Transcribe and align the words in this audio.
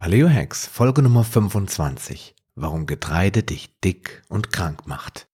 Paleo 0.00 0.30
Hacks, 0.30 0.66
Folge 0.66 1.02
Nummer 1.02 1.24
25. 1.24 2.34
Warum 2.54 2.86
Getreide 2.86 3.42
dich 3.42 3.78
dick 3.84 4.22
und 4.30 4.50
krank 4.50 4.86
macht. 4.86 5.28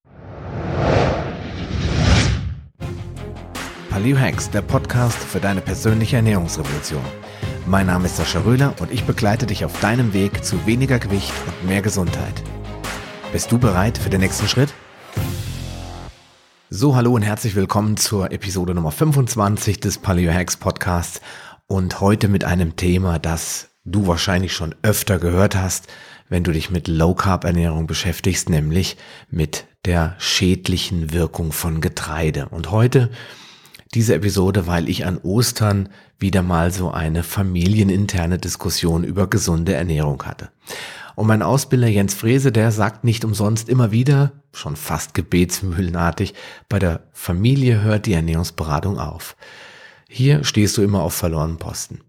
Paleo 3.89 4.19
Hacks, 4.19 4.49
der 4.49 4.61
Podcast 4.61 5.19
für 5.19 5.39
deine 5.39 5.61
persönliche 5.61 6.17
Ernährungsrevolution. 6.17 7.01
Mein 7.65 7.85
Name 7.85 8.07
ist 8.07 8.17
Sascha 8.17 8.41
Röhler 8.41 8.75
und 8.81 8.91
ich 8.91 9.05
begleite 9.05 9.45
dich 9.45 9.63
auf 9.63 9.79
deinem 9.79 10.13
Weg 10.13 10.43
zu 10.43 10.65
weniger 10.65 10.99
Gewicht 10.99 11.31
und 11.47 11.65
mehr 11.65 11.81
Gesundheit. 11.81 12.43
Bist 13.31 13.49
du 13.53 13.57
bereit 13.57 13.97
für 13.97 14.09
den 14.09 14.19
nächsten 14.19 14.49
Schritt? 14.49 14.73
So, 16.69 16.93
hallo 16.97 17.13
und 17.13 17.21
herzlich 17.21 17.55
willkommen 17.55 17.95
zur 17.95 18.33
Episode 18.33 18.75
Nummer 18.75 18.91
25 18.91 19.79
des 19.79 19.97
Paleo 19.97 20.33
Hacks 20.33 20.57
Podcasts 20.57 21.21
und 21.67 22.01
heute 22.01 22.27
mit 22.27 22.43
einem 22.43 22.75
Thema, 22.75 23.17
das 23.17 23.69
du 23.91 24.07
wahrscheinlich 24.07 24.53
schon 24.53 24.75
öfter 24.81 25.19
gehört 25.19 25.55
hast, 25.55 25.87
wenn 26.29 26.43
du 26.43 26.51
dich 26.51 26.69
mit 26.69 26.87
Low 26.87 27.15
Carb 27.15 27.45
Ernährung 27.45 27.87
beschäftigst, 27.87 28.49
nämlich 28.49 28.97
mit 29.29 29.65
der 29.85 30.15
schädlichen 30.19 31.13
Wirkung 31.13 31.51
von 31.51 31.81
Getreide. 31.81 32.49
Und 32.49 32.71
heute 32.71 33.09
diese 33.93 34.15
Episode, 34.15 34.67
weil 34.67 34.89
ich 34.89 35.05
an 35.05 35.17
Ostern 35.17 35.89
wieder 36.19 36.41
mal 36.41 36.71
so 36.71 36.91
eine 36.91 37.23
familieninterne 37.23 38.37
Diskussion 38.37 39.03
über 39.03 39.27
gesunde 39.27 39.73
Ernährung 39.73 40.23
hatte. 40.23 40.49
Und 41.15 41.27
mein 41.27 41.41
Ausbilder 41.41 41.87
Jens 41.87 42.13
Frese, 42.13 42.51
der 42.51 42.71
sagt 42.71 43.03
nicht 43.03 43.25
umsonst 43.25 43.69
immer 43.69 43.91
wieder, 43.91 44.33
schon 44.53 44.75
fast 44.75 45.13
gebetsmühlenartig, 45.13 46.33
bei 46.69 46.79
der 46.79 47.07
Familie 47.11 47.81
hört 47.81 48.05
die 48.05 48.13
Ernährungsberatung 48.13 48.99
auf. 48.99 49.35
Hier 50.09 50.43
stehst 50.43 50.77
du 50.77 50.83
immer 50.83 51.01
auf 51.01 51.13
verlorenen 51.13 51.57
Posten. 51.57 52.01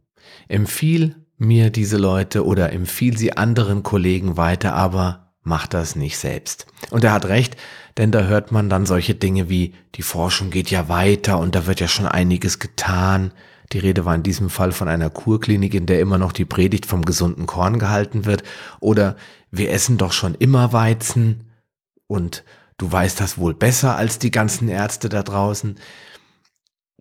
Empfiehl 0.49 1.17
mir 1.39 1.71
diese 1.71 1.97
Leute 1.97 2.45
oder 2.45 2.73
empfiehl 2.73 3.17
sie 3.17 3.37
anderen 3.37 3.83
Kollegen 3.83 4.37
weiter, 4.37 4.75
aber 4.75 5.33
mach 5.43 5.67
das 5.67 5.97
nicht 5.97 6.19
selbst. 6.19 6.67
Und 6.91 7.05
er 7.05 7.13
hat 7.13 7.27
recht, 7.27 7.57
denn 7.97 8.13
da 8.13 8.25
hört 8.25 8.53
man 8.53 8.69
dann 8.69 8.87
solche 8.87 9.15
Dinge 9.15 9.49
wie, 9.49 9.75
die 9.95 10.03
Forschung 10.03 10.51
geht 10.51 10.71
ja 10.71 10.89
weiter 10.89 11.39
und 11.39 11.55
da 11.55 11.67
wird 11.67 11.81
ja 11.81 11.89
schon 11.89 12.07
einiges 12.07 12.59
getan. 12.59 13.33
Die 13.73 13.79
Rede 13.79 14.05
war 14.05 14.15
in 14.15 14.23
diesem 14.23 14.51
Fall 14.51 14.73
von 14.73 14.89
einer 14.89 15.11
Kurklinik, 15.11 15.75
in 15.75 15.87
der 15.87 16.01
immer 16.01 16.19
noch 16.19 16.33
die 16.33 16.45
Predigt 16.45 16.87
vom 16.87 17.05
gesunden 17.05 17.47
Korn 17.47 17.79
gehalten 17.79 18.25
wird. 18.25 18.43
Oder 18.81 19.17
wir 19.51 19.71
essen 19.71 19.99
doch 19.99 20.13
schon 20.13 20.35
immer 20.35 20.73
Weizen 20.73 21.51
und 22.07 22.45
du 22.79 22.91
weißt 22.91 23.21
das 23.21 23.39
wohl 23.39 23.55
besser 23.55 23.97
als 23.97 24.19
die 24.19 24.31
ganzen 24.31 24.69
Ärzte 24.69 25.09
da 25.09 25.23
draußen. 25.23 25.79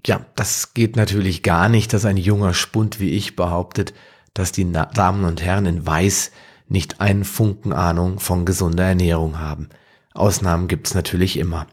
Ja, 0.05 0.25
das 0.35 0.73
geht 0.73 0.95
natürlich 0.95 1.43
gar 1.43 1.69
nicht, 1.69 1.93
dass 1.93 2.05
ein 2.05 2.17
junger 2.17 2.53
Spund 2.53 2.99
wie 2.99 3.11
ich 3.11 3.35
behauptet, 3.35 3.93
dass 4.37 4.51
die 4.51 4.71
Damen 4.71 5.25
und 5.25 5.41
Herren 5.41 5.65
in 5.65 5.85
Weiß 5.85 6.31
nicht 6.67 7.01
einen 7.01 7.23
Funken 7.23 7.73
Ahnung 7.73 8.19
von 8.19 8.45
gesunder 8.45 8.85
Ernährung 8.85 9.39
haben. 9.39 9.69
Ausnahmen 10.13 10.67
gibt's 10.67 10.93
natürlich 10.93 11.37
immer. 11.37 11.67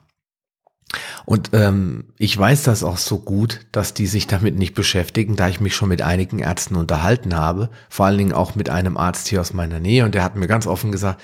Und 1.24 1.50
ähm, 1.52 2.12
ich 2.18 2.36
weiß 2.36 2.62
das 2.64 2.84
auch 2.84 2.98
so 2.98 3.18
gut, 3.18 3.66
dass 3.72 3.94
die 3.94 4.06
sich 4.06 4.26
damit 4.26 4.56
nicht 4.56 4.74
beschäftigen, 4.74 5.34
da 5.34 5.48
ich 5.48 5.60
mich 5.60 5.74
schon 5.74 5.88
mit 5.88 6.02
einigen 6.02 6.38
Ärzten 6.38 6.76
unterhalten 6.76 7.34
habe, 7.34 7.70
vor 7.88 8.06
allen 8.06 8.18
Dingen 8.18 8.32
auch 8.32 8.54
mit 8.54 8.70
einem 8.70 8.96
Arzt 8.96 9.28
hier 9.28 9.40
aus 9.40 9.54
meiner 9.54 9.80
Nähe 9.80 10.04
und 10.04 10.14
der 10.14 10.22
hat 10.22 10.36
mir 10.36 10.46
ganz 10.46 10.66
offen 10.66 10.92
gesagt, 10.92 11.20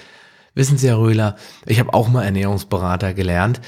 wissen 0.54 0.78
Sie, 0.78 0.88
Herr 0.88 0.98
Röhler, 0.98 1.36
ich 1.66 1.78
habe 1.78 1.94
auch 1.94 2.08
mal 2.08 2.24
Ernährungsberater 2.24 3.14
gelernt, 3.14 3.60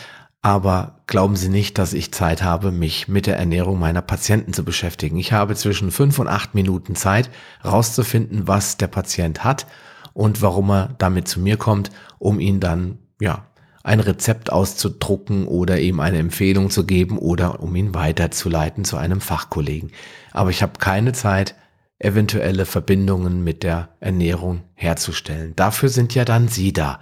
aber 0.42 1.02
glauben 1.06 1.36
Sie 1.36 1.48
nicht, 1.48 1.78
dass 1.78 1.92
ich 1.92 2.12
Zeit 2.12 2.42
habe, 2.42 2.72
mich 2.72 3.06
mit 3.06 3.26
der 3.26 3.36
Ernährung 3.36 3.78
meiner 3.78 4.02
Patienten 4.02 4.52
zu 4.52 4.64
beschäftigen. 4.64 5.16
Ich 5.16 5.32
habe 5.32 5.54
zwischen 5.54 5.92
fünf 5.92 6.18
und 6.18 6.26
acht 6.26 6.54
Minuten 6.54 6.96
Zeit, 6.96 7.30
rauszufinden, 7.64 8.48
was 8.48 8.76
der 8.76 8.88
Patient 8.88 9.44
hat 9.44 9.66
und 10.12 10.42
warum 10.42 10.70
er 10.70 10.94
damit 10.98 11.28
zu 11.28 11.40
mir 11.40 11.56
kommt, 11.56 11.90
um 12.18 12.40
ihn 12.40 12.58
dann, 12.58 12.98
ja, 13.20 13.46
ein 13.84 14.00
Rezept 14.00 14.52
auszudrucken 14.52 15.46
oder 15.46 15.80
ihm 15.80 16.00
eine 16.00 16.18
Empfehlung 16.18 16.70
zu 16.70 16.86
geben 16.86 17.18
oder 17.18 17.60
um 17.60 17.74
ihn 17.74 17.94
weiterzuleiten 17.94 18.84
zu 18.84 18.96
einem 18.96 19.20
Fachkollegen. 19.20 19.90
Aber 20.32 20.50
ich 20.50 20.62
habe 20.62 20.78
keine 20.78 21.12
Zeit, 21.12 21.56
eventuelle 21.98 22.66
Verbindungen 22.66 23.44
mit 23.44 23.62
der 23.62 23.90
Ernährung 24.00 24.62
herzustellen. 24.74 25.54
Dafür 25.56 25.88
sind 25.88 26.14
ja 26.14 26.24
dann 26.24 26.48
Sie 26.48 26.72
da. 26.72 27.00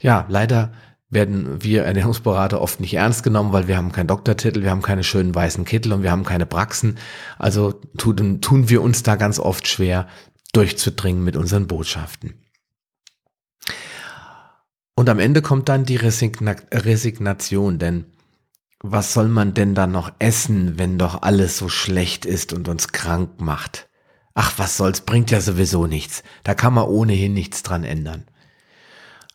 Ja, 0.00 0.26
leider 0.28 0.72
werden 1.12 1.62
wir 1.62 1.84
Ernährungsberater 1.84 2.60
oft 2.60 2.80
nicht 2.80 2.94
ernst 2.94 3.22
genommen, 3.22 3.52
weil 3.52 3.68
wir 3.68 3.76
haben 3.76 3.92
keinen 3.92 4.06
Doktortitel, 4.06 4.62
wir 4.62 4.70
haben 4.70 4.80
keine 4.80 5.04
schönen 5.04 5.34
weißen 5.34 5.66
Kittel 5.66 5.92
und 5.92 6.02
wir 6.02 6.10
haben 6.10 6.24
keine 6.24 6.46
Praxen. 6.46 6.98
Also 7.38 7.72
tun, 7.98 8.40
tun 8.40 8.68
wir 8.70 8.82
uns 8.82 9.02
da 9.02 9.16
ganz 9.16 9.38
oft 9.38 9.68
schwer, 9.68 10.08
durchzudringen 10.54 11.22
mit 11.22 11.36
unseren 11.36 11.66
Botschaften. 11.66 12.34
Und 14.94 15.10
am 15.10 15.18
Ende 15.18 15.42
kommt 15.42 15.68
dann 15.68 15.84
die 15.84 15.96
Resigna 15.96 16.56
Resignation, 16.72 17.78
denn 17.78 18.06
was 18.80 19.12
soll 19.12 19.28
man 19.28 19.52
denn 19.52 19.74
dann 19.74 19.92
noch 19.92 20.12
essen, 20.18 20.78
wenn 20.78 20.98
doch 20.98 21.22
alles 21.22 21.58
so 21.58 21.68
schlecht 21.68 22.24
ist 22.24 22.54
und 22.54 22.68
uns 22.68 22.88
krank 22.88 23.38
macht? 23.38 23.88
Ach, 24.34 24.54
was 24.56 24.78
soll's, 24.78 25.02
bringt 25.02 25.30
ja 25.30 25.42
sowieso 25.42 25.86
nichts. 25.86 26.22
Da 26.42 26.54
kann 26.54 26.72
man 26.72 26.86
ohnehin 26.88 27.34
nichts 27.34 27.62
dran 27.62 27.84
ändern. 27.84 28.24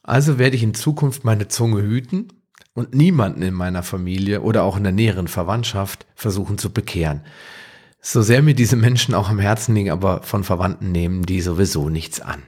Also 0.07 0.39
werde 0.39 0.55
ich 0.55 0.63
in 0.63 0.73
Zukunft 0.73 1.25
meine 1.25 1.49
Zunge 1.49 1.81
hüten 1.81 2.29
und 2.73 2.95
niemanden 2.95 3.41
in 3.41 3.53
meiner 3.53 3.83
Familie 3.83 4.41
oder 4.41 4.63
auch 4.63 4.77
in 4.77 4.83
der 4.83 4.93
näheren 4.93 5.27
Verwandtschaft 5.27 6.05
versuchen 6.15 6.57
zu 6.57 6.71
bekehren. 6.71 7.21
So 8.01 8.21
sehr 8.21 8.41
mir 8.41 8.55
diese 8.55 8.77
Menschen 8.77 9.13
auch 9.13 9.29
am 9.29 9.39
Herzen 9.39 9.75
liegen, 9.75 9.91
aber 9.91 10.23
von 10.23 10.45
Verwandten 10.45 10.93
nehmen 10.93 11.25
die 11.25 11.41
sowieso 11.41 11.89
nichts 11.89 12.21
an. 12.21 12.43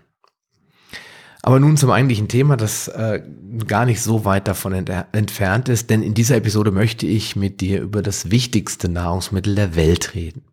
Aber 1.41 1.59
nun 1.59 1.75
zum 1.75 1.91
eigentlichen 1.91 2.29
Thema, 2.29 2.55
das 2.55 2.87
äh, 2.87 3.21
gar 3.67 3.85
nicht 3.85 4.01
so 4.01 4.23
weit 4.23 4.47
davon 4.47 4.73
ent 4.73 4.91
entfernt 5.11 5.67
ist, 5.67 5.89
denn 5.89 6.01
in 6.01 6.13
dieser 6.13 6.37
Episode 6.37 6.71
möchte 6.71 7.07
ich 7.07 7.35
mit 7.35 7.59
dir 7.59 7.81
über 7.81 8.01
das 8.01 8.31
wichtigste 8.31 8.87
Nahrungsmittel 8.87 9.55
der 9.55 9.75
Welt 9.75 10.15
reden. 10.15 10.43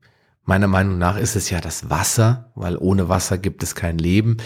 Meiner 0.45 0.69
Meinung 0.69 0.99
nach 0.99 1.17
ist 1.19 1.37
es 1.37 1.51
ja 1.51 1.61
das 1.61 1.89
Wasser, 1.89 2.51
weil 2.57 2.77
ohne 2.77 3.09
Wasser 3.09 3.39
gibt 3.39 3.63
es 3.63 3.77
kein 3.77 3.99
Leben. 3.99 4.39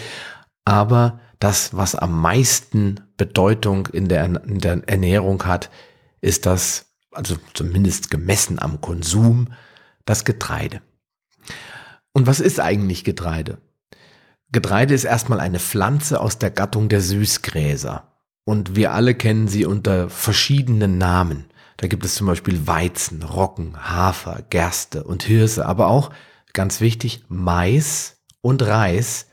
Aber 0.65 1.19
das, 1.41 1.75
was 1.75 1.95
am 1.95 2.21
meisten 2.21 3.01
Bedeutung 3.17 3.87
in 3.87 4.07
der, 4.07 4.25
in 4.45 4.59
der 4.59 4.87
Ernährung 4.87 5.43
hat, 5.45 5.71
ist 6.21 6.45
das, 6.45 6.85
also 7.11 7.35
zumindest 7.55 8.11
gemessen 8.11 8.59
am 8.59 8.79
Konsum, 8.79 9.47
das 10.05 10.23
Getreide. 10.23 10.81
Und 12.13 12.27
was 12.27 12.39
ist 12.41 12.59
eigentlich 12.59 13.03
Getreide? 13.03 13.57
Getreide 14.51 14.93
ist 14.93 15.03
erstmal 15.03 15.39
eine 15.39 15.59
Pflanze 15.59 16.21
aus 16.21 16.37
der 16.37 16.51
Gattung 16.51 16.89
der 16.89 17.01
Süßgräser. 17.01 18.07
Und 18.45 18.75
wir 18.75 18.91
alle 18.93 19.15
kennen 19.15 19.47
sie 19.47 19.65
unter 19.65 20.09
verschiedenen 20.09 20.99
Namen. 20.99 21.45
Da 21.77 21.87
gibt 21.87 22.05
es 22.05 22.13
zum 22.13 22.27
Beispiel 22.27 22.67
Weizen, 22.67 23.23
Roggen, 23.23 23.89
Hafer, 23.89 24.43
Gerste 24.51 25.03
und 25.03 25.23
Hirse, 25.23 25.65
aber 25.65 25.87
auch, 25.87 26.11
ganz 26.53 26.81
wichtig, 26.81 27.23
Mais 27.29 28.17
und 28.41 28.61
Reis, 28.61 29.25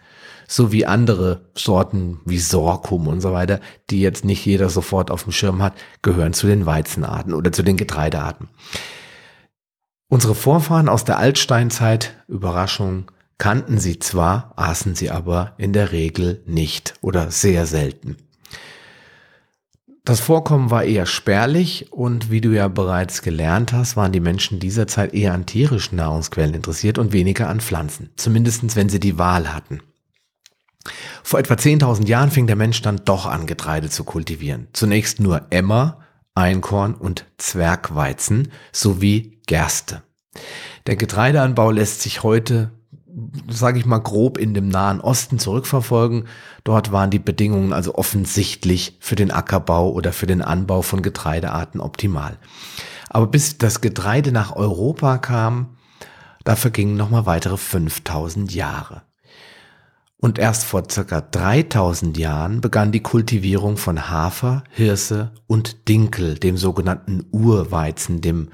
sowie 0.48 0.86
andere 0.86 1.42
Sorten 1.54 2.20
wie 2.24 2.38
Sorghum 2.38 3.06
und 3.06 3.20
so 3.20 3.32
weiter, 3.32 3.60
die 3.90 4.00
jetzt 4.00 4.24
nicht 4.24 4.44
jeder 4.44 4.70
sofort 4.70 5.12
auf 5.12 5.22
dem 5.22 5.32
Schirm 5.32 5.62
hat, 5.62 5.74
gehören 6.02 6.32
zu 6.32 6.48
den 6.48 6.66
Weizenarten 6.66 7.34
oder 7.34 7.52
zu 7.52 7.62
den 7.62 7.76
Getreidearten. 7.76 8.48
Unsere 10.08 10.34
Vorfahren 10.34 10.88
aus 10.88 11.04
der 11.04 11.18
Altsteinzeit, 11.18 12.16
Überraschung, 12.26 13.10
kannten 13.36 13.78
sie 13.78 13.98
zwar, 13.98 14.52
aßen 14.56 14.94
sie 14.94 15.10
aber 15.10 15.54
in 15.58 15.72
der 15.72 15.92
Regel 15.92 16.42
nicht 16.46 16.94
oder 17.02 17.30
sehr 17.30 17.66
selten. 17.66 18.16
Das 20.08 20.20
Vorkommen 20.20 20.70
war 20.70 20.84
eher 20.84 21.04
spärlich 21.04 21.92
und 21.92 22.30
wie 22.30 22.40
du 22.40 22.48
ja 22.48 22.68
bereits 22.68 23.20
gelernt 23.20 23.74
hast, 23.74 23.94
waren 23.94 24.10
die 24.10 24.20
Menschen 24.20 24.58
dieser 24.58 24.86
Zeit 24.86 25.12
eher 25.12 25.34
an 25.34 25.44
tierischen 25.44 25.96
Nahrungsquellen 25.96 26.54
interessiert 26.54 26.96
und 26.96 27.12
weniger 27.12 27.50
an 27.50 27.60
Pflanzen, 27.60 28.08
zumindest 28.16 28.74
wenn 28.74 28.88
sie 28.88 29.00
die 29.00 29.18
Wahl 29.18 29.52
hatten. 29.52 29.82
Vor 31.22 31.38
etwa 31.38 31.54
10.000 31.54 32.06
Jahren 32.06 32.30
fing 32.30 32.46
der 32.46 32.56
Mensch 32.56 32.82
dann 32.82 33.00
doch 33.04 33.26
an, 33.26 33.46
Getreide 33.46 33.90
zu 33.90 34.04
kultivieren. 34.04 34.68
Zunächst 34.72 35.20
nur 35.20 35.46
Emmer, 35.50 36.00
Einkorn 36.34 36.94
und 36.94 37.26
Zwergweizen 37.36 38.52
sowie 38.72 39.40
Gerste. 39.46 40.02
Der 40.86 40.96
Getreideanbau 40.96 41.70
lässt 41.70 42.02
sich 42.02 42.22
heute, 42.22 42.70
sage 43.48 43.78
ich 43.78 43.86
mal 43.86 43.98
grob, 43.98 44.38
in 44.38 44.54
dem 44.54 44.68
Nahen 44.68 45.00
Osten 45.00 45.38
zurückverfolgen. 45.38 46.28
Dort 46.64 46.92
waren 46.92 47.10
die 47.10 47.18
Bedingungen 47.18 47.72
also 47.72 47.94
offensichtlich 47.96 48.96
für 49.00 49.16
den 49.16 49.30
Ackerbau 49.30 49.90
oder 49.90 50.12
für 50.12 50.26
den 50.26 50.42
Anbau 50.42 50.82
von 50.82 51.02
Getreidearten 51.02 51.80
optimal. 51.80 52.38
Aber 53.10 53.26
bis 53.26 53.58
das 53.58 53.80
Getreide 53.80 54.32
nach 54.32 54.54
Europa 54.54 55.18
kam, 55.18 55.76
da 56.44 56.56
vergingen 56.56 56.96
nochmal 56.96 57.26
weitere 57.26 57.56
5000 57.56 58.54
Jahre. 58.54 59.02
Und 60.20 60.38
erst 60.40 60.64
vor 60.64 60.82
circa 60.90 61.20
3000 61.20 62.18
Jahren 62.18 62.60
begann 62.60 62.90
die 62.90 63.02
Kultivierung 63.02 63.76
von 63.76 64.10
Hafer, 64.10 64.64
Hirse 64.70 65.32
und 65.46 65.88
Dinkel, 65.88 66.34
dem 66.34 66.56
sogenannten 66.56 67.26
Urweizen, 67.30 68.20
dem 68.20 68.48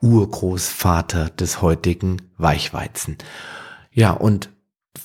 Urgroßvater 0.00 1.30
des 1.30 1.60
heutigen 1.60 2.22
Weichweizen. 2.36 3.18
Ja, 3.90 4.12
und 4.12 4.50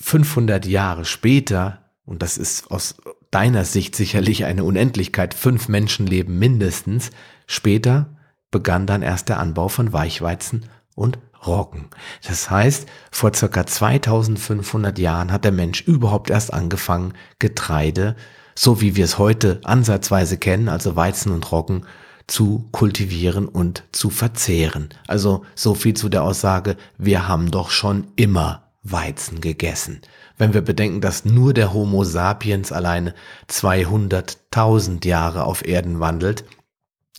500 0.01 0.67
Jahre 0.67 1.03
später, 1.03 1.79
und 2.05 2.21
das 2.21 2.37
ist 2.37 2.69
aus 2.69 2.95
deiner 3.31 3.65
Sicht 3.65 3.95
sicherlich 3.95 4.45
eine 4.45 4.63
Unendlichkeit, 4.63 5.33
fünf 5.33 5.67
Menschenleben 5.67 6.37
mindestens, 6.37 7.09
später 7.47 8.15
begann 8.51 8.85
dann 8.85 9.01
erst 9.01 9.29
der 9.29 9.39
Anbau 9.39 9.67
von 9.67 9.93
Weichweizen 9.93 10.67
und 10.93 11.17
Roggen. 11.45 11.89
Das 12.27 12.49
heißt, 12.49 12.87
vor 13.11 13.33
circa 13.33 13.65
2500 13.65 14.97
Jahren 14.99 15.31
hat 15.31 15.45
der 15.45 15.51
Mensch 15.51 15.81
überhaupt 15.81 16.29
erst 16.29 16.53
angefangen, 16.53 17.13
Getreide, 17.39 18.15
so 18.55 18.81
wie 18.81 18.95
wir 18.95 19.05
es 19.05 19.17
heute 19.17 19.61
ansatzweise 19.63 20.37
kennen, 20.37 20.69
also 20.69 20.95
Weizen 20.95 21.31
und 21.31 21.51
Roggen, 21.51 21.85
zu 22.27 22.67
kultivieren 22.71 23.47
und 23.47 23.83
zu 23.91 24.09
verzehren. 24.09 24.89
Also 25.07 25.43
so 25.55 25.75
viel 25.75 25.93
zu 25.93 26.09
der 26.09 26.23
Aussage, 26.23 26.77
wir 26.97 27.27
haben 27.27 27.51
doch 27.51 27.69
schon 27.69 28.07
immer 28.15 28.63
Weizen 28.83 29.41
gegessen. 29.41 30.01
Wenn 30.37 30.53
wir 30.53 30.61
bedenken, 30.61 31.01
dass 31.01 31.25
nur 31.25 31.53
der 31.53 31.73
Homo 31.73 32.03
sapiens 32.03 32.71
alleine 32.71 33.13
200.000 33.49 35.05
Jahre 35.05 35.45
auf 35.45 35.65
Erden 35.65 35.99
wandelt, 35.99 36.43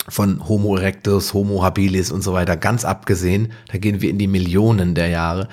von 0.08 0.48
Homo 0.48 0.76
erectus, 0.76 1.34
Homo 1.34 1.62
habilis 1.62 2.10
und 2.10 2.22
so 2.22 2.32
weiter 2.32 2.56
ganz 2.56 2.84
abgesehen, 2.84 3.52
da 3.70 3.78
gehen 3.78 4.00
wir 4.00 4.10
in 4.10 4.18
die 4.18 4.26
Millionen 4.26 4.94
der 4.94 5.08
Jahre, 5.08 5.48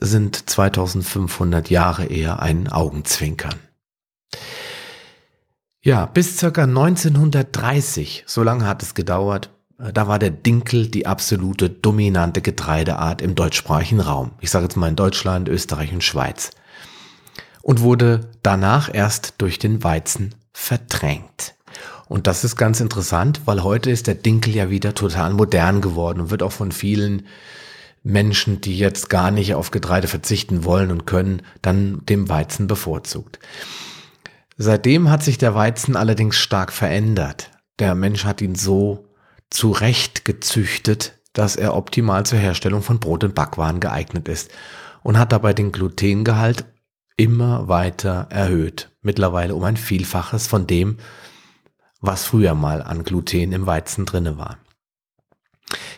sind 0.00 0.50
2500 0.50 1.70
Jahre 1.70 2.06
eher 2.06 2.40
ein 2.40 2.68
Augenzwinkern. 2.68 3.54
Ja, 5.80 6.06
bis 6.06 6.38
circa 6.38 6.64
1930, 6.64 8.24
so 8.26 8.42
lange 8.42 8.66
hat 8.66 8.82
es 8.82 8.94
gedauert, 8.94 9.50
äh, 9.78 9.92
da 9.92 10.08
war 10.08 10.18
der 10.18 10.30
Dinkel 10.30 10.88
die 10.88 11.06
absolute 11.06 11.70
dominante 11.70 12.42
Getreideart 12.42 13.22
im 13.22 13.34
deutschsprachigen 13.34 14.00
Raum. 14.00 14.32
Ich 14.40 14.50
sage 14.50 14.64
jetzt 14.64 14.76
mal 14.76 14.88
in 14.88 14.96
Deutschland, 14.96 15.48
Österreich 15.48 15.92
und 15.92 16.04
Schweiz. 16.04 16.50
Und 17.62 17.80
wurde 17.80 18.30
danach 18.42 18.92
erst 18.92 19.34
durch 19.38 19.58
den 19.58 19.84
Weizen 19.84 20.34
verdrängt. 20.52 21.54
Und 22.08 22.26
das 22.26 22.42
ist 22.44 22.56
ganz 22.56 22.80
interessant, 22.80 23.42
weil 23.44 23.62
heute 23.62 23.90
ist 23.90 24.06
der 24.06 24.14
Dinkel 24.14 24.54
ja 24.54 24.70
wieder 24.70 24.94
total 24.94 25.34
modern 25.34 25.80
geworden 25.80 26.20
und 26.20 26.30
wird 26.30 26.42
auch 26.42 26.52
von 26.52 26.72
vielen 26.72 27.26
Menschen, 28.02 28.60
die 28.60 28.78
jetzt 28.78 29.10
gar 29.10 29.30
nicht 29.30 29.54
auf 29.54 29.70
Getreide 29.70 30.08
verzichten 30.08 30.64
wollen 30.64 30.90
und 30.90 31.06
können, 31.06 31.42
dann 31.60 32.04
dem 32.06 32.28
Weizen 32.28 32.66
bevorzugt. 32.66 33.38
Seitdem 34.56 35.10
hat 35.10 35.22
sich 35.22 35.38
der 35.38 35.54
Weizen 35.54 35.96
allerdings 35.96 36.36
stark 36.36 36.72
verändert. 36.72 37.50
Der 37.78 37.94
Mensch 37.94 38.24
hat 38.24 38.40
ihn 38.40 38.54
so 38.54 39.06
zurecht 39.50 40.24
gezüchtet, 40.24 41.14
dass 41.32 41.56
er 41.56 41.76
optimal 41.76 42.24
zur 42.24 42.38
Herstellung 42.38 42.82
von 42.82 42.98
Brot 42.98 43.22
und 43.24 43.34
Backwaren 43.34 43.80
geeignet 43.80 44.28
ist 44.28 44.50
und 45.02 45.18
hat 45.18 45.32
dabei 45.32 45.52
den 45.52 45.72
Glutengehalt 45.72 46.64
immer 47.16 47.68
weiter 47.68 48.26
erhöht. 48.30 48.90
Mittlerweile 49.02 49.54
um 49.54 49.62
ein 49.64 49.76
Vielfaches 49.76 50.46
von 50.46 50.66
dem, 50.66 50.96
was 52.00 52.24
früher 52.24 52.54
mal 52.54 52.82
an 52.82 53.04
Gluten 53.04 53.52
im 53.52 53.66
Weizen 53.66 54.06
drinne 54.06 54.38
war. 54.38 54.58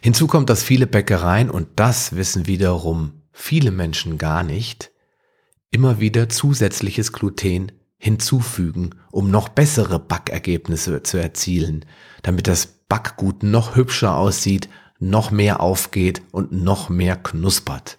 Hinzu 0.02 0.26
kommt, 0.26 0.50
dass 0.50 0.62
viele 0.62 0.87
Bäckereien, 0.87 1.50
und 1.50 1.69
das 1.76 2.17
wissen 2.17 2.47
wiederum 2.47 3.23
viele 3.32 3.70
Menschen 3.70 4.19
gar 4.19 4.43
nicht, 4.43 4.91
immer 5.70 6.00
wieder 6.00 6.29
zusätzliches 6.29 7.12
Gluten 7.12 7.73
hinzufügen, 7.97 8.91
um 9.12 9.31
noch 9.31 9.50
bessere 9.50 9.99
Backergebnisse 9.99 11.02
zu 11.02 11.19
erzielen, 11.19 11.85
damit 12.23 12.49
das 12.49 12.67
Backgut 12.67 13.43
noch 13.43 13.76
hübscher 13.76 14.17
aussieht, 14.17 14.69
noch 14.99 15.31
mehr 15.31 15.61
aufgeht 15.61 16.23
und 16.32 16.50
noch 16.50 16.88
mehr 16.88 17.17
knuspert. 17.17 17.99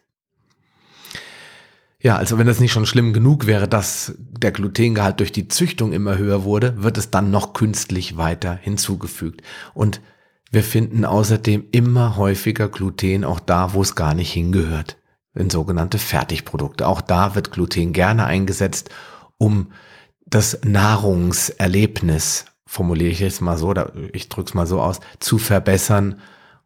Ja, 2.04 2.16
also 2.18 2.40
wenn 2.40 2.48
das 2.48 2.60
nicht 2.60 2.72
schon 2.72 2.88
schlimm 2.88 3.14
genug 3.14 3.46
wäre, 3.46 3.68
dass 3.68 4.16
der 4.18 4.52
Glutengehalt 4.52 5.20
durch 5.20 5.32
die 5.32 5.48
Züchtung 5.48 5.94
immer 5.94 6.18
höher 6.18 6.44
wurde, 6.44 6.82
wird 6.82 6.98
es 6.98 7.12
dann 7.12 7.30
noch 7.30 7.54
künstlich 7.54 8.18
weiter 8.18 8.58
hinzugefügt. 8.60 9.44
Und 9.76 10.02
wir 10.50 10.64
finden 10.64 11.06
außerdem 11.06 11.66
immer 11.72 12.18
häufiger 12.18 12.70
Gluten 12.70 13.24
auch 13.24 13.40
da, 13.40 13.74
wo 13.74 13.84
es 13.84 13.94
gar 13.96 14.16
nicht 14.16 14.34
hingehört, 14.34 14.98
in 15.36 15.52
sogenannte 15.52 16.00
Fertigprodukte. 16.00 16.88
Auch 16.88 17.02
da 17.02 17.36
wird 17.36 17.52
Gluten 17.52 17.94
gerne 17.94 18.26
eingesetzt, 18.26 18.90
um 19.38 19.72
das 20.26 20.60
Nahrungserlebnis, 20.64 22.46
formuliere 22.66 23.12
ich 23.12 23.20
jetzt 23.20 23.42
mal 23.42 23.60
so, 23.60 23.68
oder 23.68 23.94
ich 24.12 24.28
drücke 24.28 24.50
es 24.50 24.54
mal 24.56 24.66
so 24.66 24.82
aus, 24.82 25.02
zu 25.20 25.38
verbessern 25.38 26.20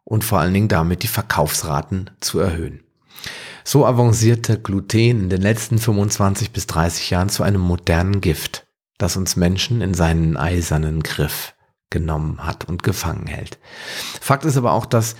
und 0.05 0.23
vor 0.23 0.39
allen 0.39 0.53
Dingen 0.53 0.69
damit 0.69 1.03
die 1.03 1.07
Verkaufsraten 1.07 2.09
zu 2.21 2.39
erhöhen. 2.39 2.84
So 3.67 3.83
avancierte 3.83 4.59
Gluten 4.59 5.21
in 5.21 5.29
den 5.29 5.41
letzten 5.41 5.79
25 5.79 6.51
bis 6.51 6.67
30 6.67 7.09
Jahren 7.09 7.29
zu 7.29 7.41
einem 7.41 7.61
modernen 7.61 8.21
Gift, 8.21 8.67
das 8.99 9.17
uns 9.17 9.35
Menschen 9.35 9.81
in 9.81 9.95
seinen 9.95 10.37
eisernen 10.37 11.01
Griff 11.01 11.55
genommen 11.89 12.45
hat 12.45 12.65
und 12.65 12.83
gefangen 12.83 13.25
hält. 13.25 13.57
Fakt 14.21 14.45
ist 14.45 14.55
aber 14.55 14.73
auch, 14.73 14.85
dass 14.85 15.15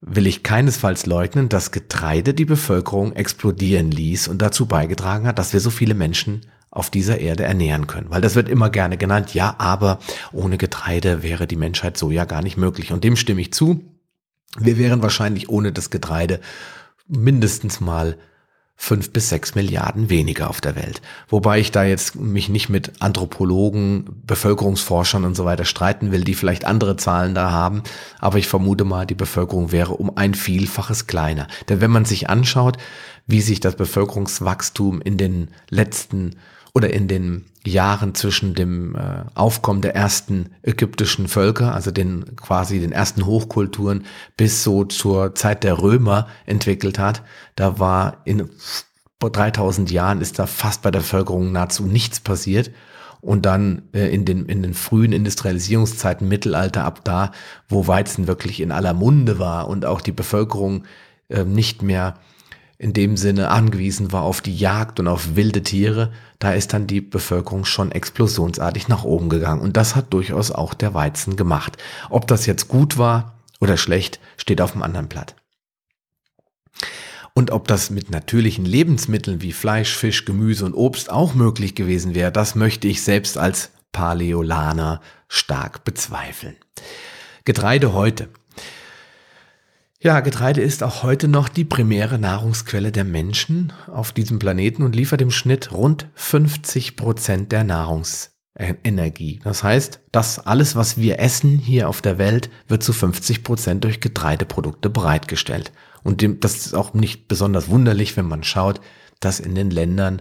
will 0.00 0.28
ich 0.28 0.44
keinesfalls 0.44 1.06
leugnen, 1.06 1.48
dass 1.48 1.72
Getreide 1.72 2.32
die 2.32 2.44
Bevölkerung 2.44 3.12
explodieren 3.12 3.90
ließ 3.90 4.28
und 4.28 4.40
dazu 4.40 4.66
beigetragen 4.66 5.26
hat, 5.26 5.40
dass 5.40 5.52
wir 5.52 5.60
so 5.60 5.70
viele 5.70 5.94
Menschen 5.94 6.42
auf 6.70 6.90
dieser 6.90 7.18
Erde 7.18 7.42
ernähren 7.42 7.88
können. 7.88 8.10
Weil 8.10 8.20
das 8.20 8.36
wird 8.36 8.48
immer 8.48 8.70
gerne 8.70 8.98
genannt, 8.98 9.34
ja, 9.34 9.56
aber 9.58 9.98
ohne 10.32 10.58
Getreide 10.58 11.24
wäre 11.24 11.48
die 11.48 11.56
Menschheit 11.56 11.96
so 11.96 12.12
ja 12.12 12.24
gar 12.24 12.42
nicht 12.42 12.56
möglich. 12.56 12.92
Und 12.92 13.02
dem 13.02 13.16
stimme 13.16 13.40
ich 13.40 13.52
zu. 13.52 13.82
Wir 14.58 14.78
wären 14.78 15.02
wahrscheinlich 15.02 15.48
ohne 15.48 15.72
das 15.72 15.90
Getreide 15.90 16.40
mindestens 17.06 17.80
mal 17.80 18.16
fünf 18.76 19.12
bis 19.12 19.28
sechs 19.28 19.54
Milliarden 19.54 20.10
weniger 20.10 20.50
auf 20.50 20.60
der 20.60 20.74
Welt. 20.76 21.00
Wobei 21.28 21.60
ich 21.60 21.70
da 21.70 21.84
jetzt 21.84 22.16
mich 22.16 22.48
nicht 22.48 22.68
mit 22.68 23.00
Anthropologen, 23.00 24.22
Bevölkerungsforschern 24.26 25.24
und 25.24 25.36
so 25.36 25.44
weiter 25.44 25.64
streiten 25.64 26.10
will, 26.10 26.24
die 26.24 26.34
vielleicht 26.34 26.64
andere 26.64 26.96
Zahlen 26.96 27.34
da 27.34 27.50
haben. 27.50 27.82
Aber 28.18 28.38
ich 28.38 28.48
vermute 28.48 28.84
mal, 28.84 29.06
die 29.06 29.14
Bevölkerung 29.14 29.72
wäre 29.72 29.94
um 29.94 30.16
ein 30.16 30.34
Vielfaches 30.34 31.06
kleiner. 31.06 31.46
Denn 31.68 31.80
wenn 31.80 31.90
man 31.90 32.04
sich 32.04 32.28
anschaut, 32.28 32.76
wie 33.26 33.40
sich 33.40 33.60
das 33.60 33.76
Bevölkerungswachstum 33.76 35.00
in 35.00 35.16
den 35.16 35.48
letzten 35.70 36.36
oder 36.74 36.92
in 36.92 37.06
den 37.08 37.46
Jahren 37.64 38.14
zwischen 38.14 38.54
dem 38.54 38.94
äh, 38.96 39.24
Aufkommen 39.34 39.80
der 39.80 39.94
ersten 39.94 40.50
ägyptischen 40.62 41.28
Völker, 41.28 41.72
also 41.72 41.90
den 41.90 42.36
quasi 42.36 42.80
den 42.80 42.92
ersten 42.92 43.24
Hochkulturen, 43.24 44.04
bis 44.36 44.64
so 44.64 44.84
zur 44.84 45.34
Zeit 45.34 45.64
der 45.64 45.80
Römer 45.80 46.26
entwickelt 46.46 46.98
hat. 46.98 47.22
Da 47.56 47.78
war 47.78 48.18
in 48.24 48.50
3000 49.20 49.90
Jahren 49.90 50.20
ist 50.20 50.38
da 50.38 50.46
fast 50.46 50.82
bei 50.82 50.90
der 50.90 50.98
Bevölkerung 50.98 51.52
nahezu 51.52 51.86
nichts 51.86 52.20
passiert. 52.20 52.70
Und 53.22 53.46
dann 53.46 53.82
äh, 53.94 54.12
in, 54.12 54.26
den, 54.26 54.44
in 54.46 54.62
den 54.62 54.74
frühen 54.74 55.12
Industrialisierungszeiten, 55.12 56.28
Mittelalter, 56.28 56.84
ab 56.84 57.00
da, 57.04 57.32
wo 57.68 57.86
Weizen 57.86 58.26
wirklich 58.26 58.60
in 58.60 58.70
aller 58.70 58.92
Munde 58.92 59.38
war 59.38 59.68
und 59.68 59.86
auch 59.86 60.02
die 60.02 60.12
Bevölkerung 60.12 60.84
äh, 61.30 61.44
nicht 61.44 61.82
mehr 61.82 62.18
in 62.78 62.92
dem 62.92 63.16
Sinne 63.16 63.50
angewiesen 63.50 64.12
war 64.12 64.22
auf 64.22 64.40
die 64.40 64.56
Jagd 64.56 64.98
und 65.00 65.08
auf 65.08 65.36
wilde 65.36 65.62
Tiere, 65.62 66.12
da 66.38 66.52
ist 66.52 66.72
dann 66.72 66.86
die 66.86 67.00
Bevölkerung 67.00 67.64
schon 67.64 67.92
explosionsartig 67.92 68.88
nach 68.88 69.04
oben 69.04 69.28
gegangen. 69.28 69.62
Und 69.62 69.76
das 69.76 69.94
hat 69.94 70.12
durchaus 70.12 70.50
auch 70.50 70.74
der 70.74 70.92
Weizen 70.92 71.36
gemacht. 71.36 71.76
Ob 72.10 72.26
das 72.26 72.46
jetzt 72.46 72.68
gut 72.68 72.98
war 72.98 73.38
oder 73.60 73.76
schlecht, 73.76 74.20
steht 74.36 74.60
auf 74.60 74.72
dem 74.72 74.82
anderen 74.82 75.08
Blatt. 75.08 75.36
Und 77.32 77.50
ob 77.50 77.66
das 77.66 77.90
mit 77.90 78.10
natürlichen 78.10 78.64
Lebensmitteln 78.64 79.42
wie 79.42 79.52
Fleisch, 79.52 79.96
Fisch, 79.96 80.24
Gemüse 80.24 80.64
und 80.64 80.74
Obst 80.74 81.10
auch 81.10 81.34
möglich 81.34 81.74
gewesen 81.74 82.14
wäre, 82.14 82.30
das 82.30 82.54
möchte 82.54 82.86
ich 82.86 83.02
selbst 83.02 83.38
als 83.38 83.70
Paläolaner 83.92 85.00
stark 85.28 85.84
bezweifeln. 85.84 86.56
Getreide 87.44 87.92
heute. 87.92 88.28
Ja, 90.04 90.20
Getreide 90.20 90.60
ist 90.60 90.82
auch 90.82 91.02
heute 91.02 91.28
noch 91.28 91.48
die 91.48 91.64
primäre 91.64 92.18
Nahrungsquelle 92.18 92.92
der 92.92 93.04
Menschen 93.04 93.72
auf 93.86 94.12
diesem 94.12 94.38
Planeten 94.38 94.82
und 94.82 94.94
liefert 94.94 95.22
im 95.22 95.30
Schnitt 95.30 95.72
rund 95.72 96.08
50 96.12 96.96
Prozent 96.96 97.52
der 97.52 97.64
Nahrungsenergie. 97.64 99.40
Das 99.42 99.62
heißt, 99.62 100.00
dass 100.12 100.40
alles, 100.40 100.76
was 100.76 100.98
wir 100.98 101.20
essen 101.20 101.56
hier 101.56 101.88
auf 101.88 102.02
der 102.02 102.18
Welt, 102.18 102.50
wird 102.68 102.82
zu 102.82 102.92
50 102.92 103.44
Prozent 103.44 103.84
durch 103.84 104.00
Getreideprodukte 104.00 104.90
bereitgestellt. 104.90 105.72
Und 106.02 106.22
das 106.44 106.66
ist 106.66 106.74
auch 106.74 106.92
nicht 106.92 107.26
besonders 107.26 107.70
wunderlich, 107.70 108.14
wenn 108.18 108.28
man 108.28 108.44
schaut, 108.44 108.82
dass 109.20 109.40
in 109.40 109.54
den 109.54 109.70
Ländern, 109.70 110.20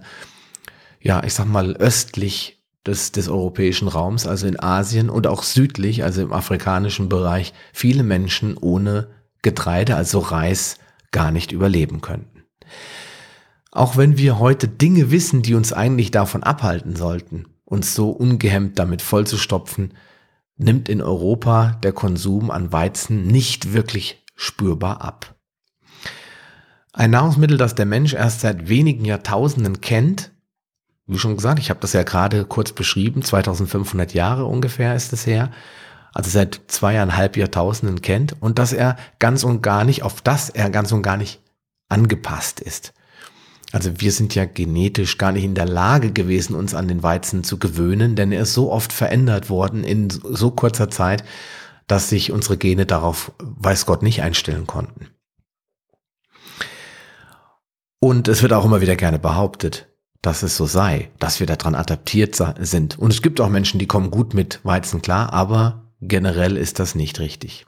ja, 1.01 1.21
ich 1.25 1.33
sag 1.33 1.47
mal, 1.47 1.75
östlich 1.75 2.63
des, 2.85 3.11
des 3.11 3.27
europäischen 3.27 3.89
Raums, 3.89 4.27
also 4.27 4.47
in 4.47 4.57
Asien 4.57 5.09
und 5.09 5.27
auch 5.27 5.43
südlich, 5.43 6.05
also 6.05 6.21
im 6.21 6.31
afrikanischen 6.31 7.09
Bereich, 7.09 7.51
viele 7.73 8.03
Menschen 8.03 8.55
ohne 8.55 9.09
Getreide, 9.43 9.95
also 9.95 10.19
Reis, 10.19 10.77
gar 11.11 11.31
nicht 11.31 11.51
überleben 11.51 12.01
könnten. 12.01 12.43
Auch 13.71 13.97
wenn 13.97 14.17
wir 14.17 14.39
heute 14.39 14.67
Dinge 14.67 15.11
wissen, 15.11 15.41
die 15.43 15.53
uns 15.55 15.73
eigentlich 15.73 16.11
davon 16.11 16.43
abhalten 16.43 16.95
sollten, 16.95 17.45
uns 17.65 17.95
so 17.95 18.09
ungehemmt 18.09 18.77
damit 18.79 19.01
vollzustopfen, 19.01 19.93
nimmt 20.57 20.89
in 20.89 21.01
Europa 21.01 21.79
der 21.83 21.91
Konsum 21.91 22.51
an 22.51 22.71
Weizen 22.71 23.27
nicht 23.27 23.73
wirklich 23.73 24.23
spürbar 24.35 25.01
ab. 25.01 25.35
Ein 26.91 27.11
Nahrungsmittel, 27.11 27.57
das 27.57 27.73
der 27.73 27.87
Mensch 27.87 28.13
erst 28.13 28.41
seit 28.41 28.69
wenigen 28.69 29.05
Jahrtausenden 29.05 29.81
kennt. 29.81 30.31
Wie 31.07 31.17
schon 31.17 31.35
gesagt, 31.35 31.57
ich 31.57 31.71
habe 31.71 31.79
das 31.79 31.93
ja 31.93 32.03
gerade 32.03 32.45
kurz 32.45 32.71
beschrieben, 32.71 33.23
2500 33.23 34.13
Jahre 34.13 34.45
ungefähr 34.45 34.95
ist 34.95 35.11
es 35.11 35.25
her. 35.25 35.51
Also 36.13 36.29
seit 36.29 36.61
zweieinhalb 36.67 37.37
Jahrtausenden 37.37 38.01
kennt 38.01 38.35
und 38.41 38.59
dass 38.59 38.71
er 38.71 38.97
ganz 39.19 39.43
und 39.43 39.61
gar 39.61 39.83
nicht, 39.83 40.03
auf 40.03 40.21
das 40.21 40.49
er 40.49 40.69
ganz 40.69 40.91
und 40.91 41.01
gar 41.01 41.17
nicht 41.17 41.41
angepasst 41.89 42.59
ist. 42.59 42.93
Also 43.71 43.99
wir 43.99 44.11
sind 44.11 44.35
ja 44.35 44.45
genetisch 44.45 45.17
gar 45.17 45.31
nicht 45.31 45.43
in 45.43 45.55
der 45.55 45.65
Lage 45.65 46.11
gewesen, 46.11 46.55
uns 46.55 46.75
an 46.75 46.87
den 46.87 47.01
Weizen 47.01 47.43
zu 47.43 47.57
gewöhnen, 47.57 48.15
denn 48.15 48.31
er 48.31 48.43
ist 48.43 48.53
so 48.53 48.71
oft 48.71 48.93
verändert 48.93 49.49
worden 49.49 49.83
in 49.83 50.09
so 50.09 50.51
kurzer 50.51 50.91
Zeit, 50.91 51.23
dass 51.87 52.09
sich 52.09 52.31
unsere 52.31 52.57
Gene 52.57 52.85
darauf, 52.85 53.31
weiß 53.39 53.87
Gott, 53.87 54.03
nicht 54.03 54.21
einstellen 54.21 54.67
konnten. 54.67 55.07
Und 57.99 58.27
es 58.27 58.43
wird 58.43 58.53
auch 58.53 58.65
immer 58.65 58.81
wieder 58.81 58.95
gerne 58.95 59.17
behauptet, 59.17 59.87
dass 60.21 60.43
es 60.43 60.55
so 60.55 60.65
sei, 60.65 61.09
dass 61.19 61.39
wir 61.39 61.47
daran 61.47 61.73
adaptiert 61.73 62.39
sind. 62.59 62.99
Und 62.99 63.11
es 63.11 63.21
gibt 63.21 63.41
auch 63.41 63.49
Menschen, 63.49 63.79
die 63.79 63.87
kommen 63.87 64.11
gut 64.11 64.33
mit 64.33 64.59
Weizen 64.63 65.01
klar, 65.01 65.33
aber 65.33 65.82
generell 66.07 66.57
ist 66.57 66.79
das 66.79 66.95
nicht 66.95 67.19
richtig. 67.19 67.65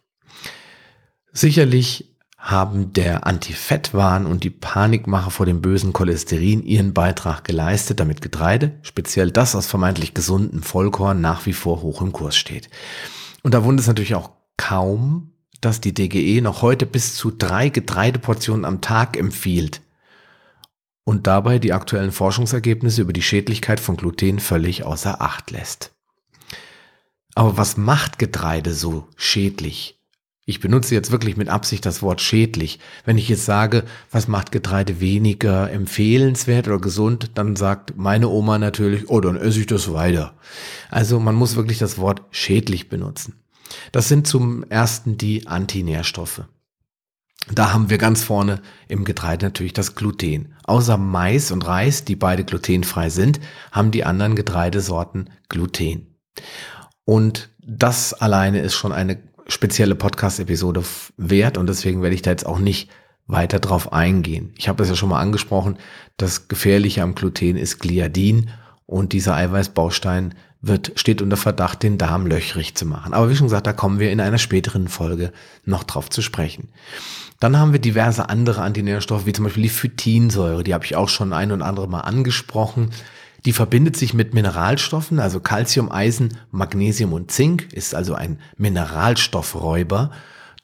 Sicherlich 1.31 2.15
haben 2.37 2.93
der 2.93 3.25
Antifettwahn 3.25 4.27
und 4.27 4.43
die 4.43 4.51
Panikmache 4.51 5.31
vor 5.31 5.47
dem 5.47 5.61
bösen 5.61 5.93
Cholesterin 5.93 6.61
ihren 6.63 6.93
Beitrag 6.93 7.43
geleistet, 7.43 7.99
damit 7.99 8.21
Getreide, 8.21 8.77
speziell 8.83 9.31
das 9.31 9.55
aus 9.55 9.65
vermeintlich 9.65 10.13
gesundem 10.13 10.61
Vollkorn, 10.61 11.21
nach 11.21 11.47
wie 11.47 11.53
vor 11.53 11.81
hoch 11.81 12.03
im 12.03 12.11
Kurs 12.11 12.35
steht. 12.35 12.69
Und 13.41 13.55
da 13.55 13.63
wundert 13.63 13.81
es 13.81 13.87
natürlich 13.87 14.13
auch 14.13 14.29
kaum, 14.57 15.31
dass 15.59 15.81
die 15.81 15.95
DGE 15.95 16.41
noch 16.41 16.61
heute 16.61 16.85
bis 16.85 17.15
zu 17.15 17.31
drei 17.31 17.69
Getreideportionen 17.69 18.63
am 18.63 18.81
Tag 18.81 19.17
empfiehlt 19.17 19.81
und 21.03 21.25
dabei 21.25 21.57
die 21.57 21.73
aktuellen 21.73 22.11
Forschungsergebnisse 22.11 23.01
über 23.01 23.13
die 23.13 23.23
Schädlichkeit 23.23 23.79
von 23.79 23.97
Gluten 23.97 24.39
völlig 24.39 24.83
außer 24.83 25.19
Acht 25.19 25.49
lässt. 25.49 25.94
Aber 27.35 27.57
was 27.57 27.77
macht 27.77 28.17
Getreide 28.17 28.73
so 28.73 29.07
schädlich? 29.17 29.99
Ich 30.47 30.59
benutze 30.59 30.93
jetzt 30.93 31.11
wirklich 31.11 31.37
mit 31.37 31.49
Absicht 31.49 31.85
das 31.85 32.03
Wort 32.03 32.21
schädlich. 32.21 32.79
Wenn 33.03 33.17
ich 33.17 33.27
jetzt 33.29 33.45
sage, 33.45 33.83
was 34.11 34.27
macht 34.27 34.51
Getreide 34.51 34.99
weniger 34.99 35.71
empfehlenswert 35.71 36.67
oder 36.67 36.79
gesund, 36.79 37.31
dann 37.33 37.55
sagt 37.55 37.97
meine 37.97 38.29
Oma 38.29 38.59
natürlich, 38.59 39.09
oh, 39.09 39.19
dann 39.21 39.37
esse 39.37 39.59
ich 39.59 39.65
das 39.65 39.91
weiter. 39.91 40.35
Also 40.91 41.19
man 41.19 41.33
muss 41.35 41.55
wirklich 41.55 41.79
das 41.79 41.97
Wort 41.97 42.21
schädlich 42.29 42.89
benutzen. 42.89 43.41
Das 43.91 44.07
sind 44.07 44.27
zum 44.27 44.63
ersten 44.69 45.17
die 45.17 45.47
Antinährstoffe. 45.47 46.43
Da 47.51 47.73
haben 47.73 47.89
wir 47.89 47.97
ganz 47.97 48.23
vorne 48.23 48.61
im 48.87 49.03
Getreide 49.03 49.45
natürlich 49.45 49.73
das 49.73 49.95
Gluten. 49.95 50.53
Außer 50.63 50.97
Mais 50.97 51.51
und 51.51 51.65
Reis, 51.65 52.05
die 52.05 52.15
beide 52.15 52.43
glutenfrei 52.43 53.09
sind, 53.09 53.39
haben 53.71 53.91
die 53.91 54.03
anderen 54.03 54.35
Getreidesorten 54.35 55.31
Gluten. 55.49 56.15
Und 57.05 57.49
das 57.59 58.13
alleine 58.13 58.59
ist 58.59 58.75
schon 58.75 58.91
eine 58.91 59.17
spezielle 59.47 59.95
Podcast-Episode 59.95 60.83
wert 61.17 61.57
und 61.57 61.67
deswegen 61.67 62.01
werde 62.01 62.15
ich 62.15 62.23
da 62.23 62.31
jetzt 62.31 62.45
auch 62.45 62.59
nicht 62.59 62.89
weiter 63.27 63.59
drauf 63.59 63.93
eingehen. 63.93 64.53
Ich 64.57 64.67
habe 64.67 64.83
es 64.83 64.89
ja 64.89 64.95
schon 64.95 65.09
mal 65.09 65.21
angesprochen, 65.21 65.77
das 66.17 66.47
Gefährliche 66.47 67.01
am 67.01 67.15
Gluten 67.15 67.57
ist 67.57 67.79
Gliadin 67.79 68.49
und 68.85 69.13
dieser 69.13 69.35
Eiweißbaustein 69.35 70.35
wird, 70.61 70.93
steht 70.95 71.21
unter 71.21 71.37
Verdacht, 71.37 71.83
den 71.83 71.97
Darm 71.97 72.25
löchrig 72.25 72.75
zu 72.75 72.85
machen. 72.85 73.13
Aber 73.13 73.29
wie 73.29 73.35
schon 73.35 73.47
gesagt, 73.47 73.67
da 73.67 73.73
kommen 73.73 73.99
wir 73.99 74.11
in 74.11 74.19
einer 74.19 74.37
späteren 74.37 74.87
Folge 74.87 75.31
noch 75.63 75.83
drauf 75.83 76.09
zu 76.09 76.21
sprechen. 76.21 76.69
Dann 77.39 77.59
haben 77.59 77.71
wir 77.71 77.79
diverse 77.79 78.29
andere 78.29 78.61
Antinährstoffe, 78.61 79.25
wie 79.25 79.33
zum 79.33 79.45
Beispiel 79.45 79.63
die 79.63 79.69
Phytinsäure, 79.69 80.63
die 80.63 80.73
habe 80.73 80.85
ich 80.85 80.95
auch 80.95 81.09
schon 81.09 81.33
ein 81.33 81.51
und 81.51 81.61
andere 81.61 81.87
Mal 81.87 82.01
angesprochen. 82.01 82.91
Die 83.45 83.53
verbindet 83.53 83.95
sich 83.95 84.13
mit 84.13 84.33
Mineralstoffen, 84.33 85.19
also 85.19 85.39
Calcium, 85.39 85.91
Eisen, 85.91 86.37
Magnesium 86.51 87.13
und 87.13 87.31
Zink, 87.31 87.71
ist 87.73 87.93
also 87.93 88.15
ein 88.15 88.39
Mineralstoffräuber 88.57 90.11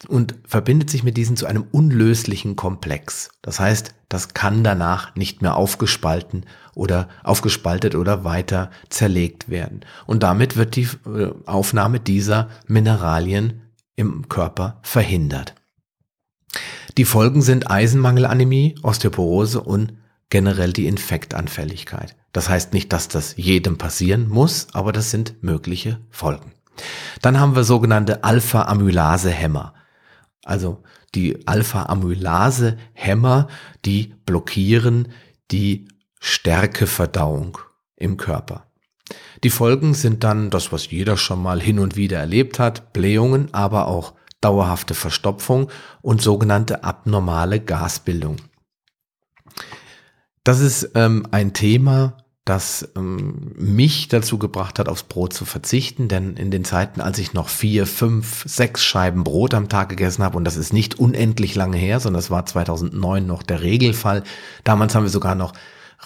und 0.08 0.34
verbindet 0.48 0.90
sich 0.90 1.04
mit 1.04 1.16
diesen 1.16 1.38
zu 1.38 1.46
einem 1.46 1.66
unlöslichen 1.72 2.56
Komplex. 2.56 3.30
Das 3.44 3.60
heißt, 3.60 3.94
das 4.10 4.34
kann 4.34 4.64
danach 4.64 5.16
nicht 5.16 5.44
mehr 5.44 5.56
aufgespalten 5.56 6.46
oder 6.74 7.08
aufgespaltet 7.24 7.94
oder 7.94 8.24
weiter 8.24 8.72
zerlegt 8.90 9.50
werden. 9.50 9.82
Und 10.08 10.24
damit 10.24 10.58
wird 10.58 10.76
die 10.76 10.88
äh, 11.06 11.32
Aufnahme 11.46 12.00
dieser 12.00 12.50
Mineralien 12.66 13.62
im 13.96 14.28
Körper 14.28 14.80
verhindert. 14.82 15.54
Die 16.98 17.06
Folgen 17.06 17.44
sind 17.44 17.70
Eisenmangelanämie, 17.70 18.76
Osteoporose 18.82 19.62
und 19.62 19.94
generell 20.32 20.74
die 20.74 20.88
Infektanfälligkeit. 20.88 22.16
Das 22.34 22.50
heißt 22.50 22.74
nicht, 22.74 22.92
dass 22.92 23.08
das 23.08 23.36
jedem 23.38 23.78
passieren 23.78 24.28
muss, 24.28 24.70
aber 24.74 24.92
das 24.92 25.12
sind 25.12 25.44
mögliche 25.44 26.02
Folgen. 26.10 26.52
Dann 27.22 27.40
haben 27.40 27.56
wir 27.56 27.64
sogenannte 27.64 28.24
Alpha-Amylase-Hämmer. 28.24 29.76
Also 30.44 30.82
die 31.14 31.48
Alpha-Amylase-Hämmer, 31.48 33.48
die 33.86 34.16
blockieren 34.26 35.10
die 35.52 35.88
Stärkeverdauung 36.20 37.60
im 37.98 38.18
Körper. 38.18 38.66
Die 39.44 39.50
Folgen 39.50 39.94
sind 39.94 40.24
dann 40.24 40.50
das, 40.50 40.72
was 40.72 40.90
jeder 40.90 41.18
schon 41.18 41.44
mal 41.44 41.62
hin 41.62 41.80
und 41.80 41.98
wieder 41.98 42.20
erlebt 42.20 42.60
hat, 42.60 42.94
Blähungen, 42.94 43.54
aber 43.54 43.88
auch 43.88 44.14
dauerhafte 44.40 44.94
Verstopfung 44.94 45.70
und 46.02 46.22
sogenannte 46.22 46.86
abnormale 46.86 47.60
Gasbildung. 47.60 48.38
Das 50.43 50.60
ist 50.60 50.91
ähm, 50.95 51.27
ein 51.31 51.53
Thema, 51.53 52.17
das 52.45 52.89
ähm, 52.95 53.51
mich 53.55 54.07
dazu 54.07 54.39
gebracht 54.39 54.79
hat, 54.79 54.89
aufs 54.89 55.03
Brot 55.03 55.33
zu 55.33 55.45
verzichten, 55.45 56.07
denn 56.07 56.36
in 56.36 56.50
den 56.50 56.65
Zeiten, 56.65 57.00
als 57.00 57.19
ich 57.19 57.33
noch 57.33 57.50
vier, 57.50 57.86
fünf, 57.86 58.43
sechs 58.48 58.83
Scheiben 58.83 59.24
Brot 59.24 59.53
am 59.53 59.69
Tag 59.69 59.89
gegessen 59.89 60.24
habe, 60.24 60.38
und 60.38 60.43
das 60.45 60.57
ist 60.57 60.74
nicht 60.74 60.98
unendlich 61.00 61.53
lange 61.53 61.77
her, 61.77 62.00
sondern 62.00 62.19
das 62.19 62.31
war 62.31 62.45
2009 62.45 63.25
noch 63.25 63.43
der 63.43 63.62
Regelfall, 63.62 64.24
damals 64.63 64.95
haben 64.95 65.03
wir 65.03 65.10
sogar 65.10 65.36
noch 65.36 65.53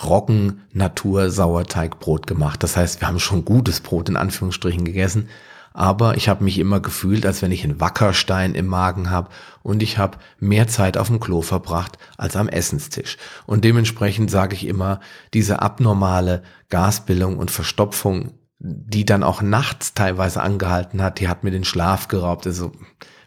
Roggen 0.03 0.61
Natur 0.73 1.31
Sauerteigbrot 1.31 2.27
gemacht. 2.27 2.61
Das 2.63 2.75
heißt, 2.75 2.99
wir 2.99 3.07
haben 3.07 3.19
schon 3.19 3.45
gutes 3.45 3.79
Brot 3.79 4.09
in 4.09 4.17
Anführungsstrichen 4.17 4.83
gegessen, 4.83 5.29
aber 5.75 6.15
ich 6.15 6.29
habe 6.29 6.45
mich 6.45 6.57
immer 6.57 6.79
gefühlt, 6.79 7.25
als 7.25 7.41
wenn 7.41 7.51
ich 7.51 7.65
einen 7.65 7.81
Wackerstein 7.81 8.55
im 8.55 8.65
Magen 8.65 9.09
habe 9.09 9.29
und 9.61 9.83
ich 9.83 9.97
habe 9.97 10.17
mehr 10.39 10.69
Zeit 10.69 10.97
auf 10.97 11.07
dem 11.07 11.19
Klo 11.19 11.41
verbracht 11.41 11.97
als 12.17 12.37
am 12.37 12.47
Essenstisch. 12.47 13.17
Und 13.45 13.65
dementsprechend 13.65 14.31
sage 14.31 14.55
ich 14.55 14.65
immer, 14.65 15.01
diese 15.33 15.61
abnormale 15.61 16.43
Gasbildung 16.69 17.37
und 17.37 17.51
Verstopfung, 17.51 18.31
die 18.59 19.03
dann 19.03 19.21
auch 19.21 19.41
nachts 19.41 19.93
teilweise 19.93 20.41
angehalten 20.41 21.01
hat, 21.01 21.19
die 21.19 21.27
hat 21.27 21.43
mir 21.43 21.51
den 21.51 21.65
Schlaf 21.65 22.07
geraubt. 22.07 22.47
Also 22.47 22.71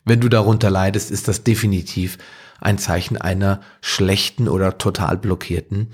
wenn 0.06 0.20
du 0.20 0.30
darunter 0.30 0.70
leidest, 0.70 1.10
ist 1.10 1.28
das 1.28 1.44
definitiv 1.44 2.16
ein 2.62 2.78
Zeichen 2.78 3.18
einer 3.18 3.60
schlechten 3.82 4.48
oder 4.48 4.78
total 4.78 5.18
blockierten 5.18 5.92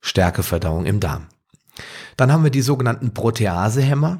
Stärkeverdauung 0.00 0.84
im 0.84 0.98
Darm. 0.98 1.28
Dann 2.16 2.32
haben 2.32 2.42
wir 2.42 2.50
die 2.50 2.60
sogenannten 2.60 3.14
Proteasehämmer 3.14 4.18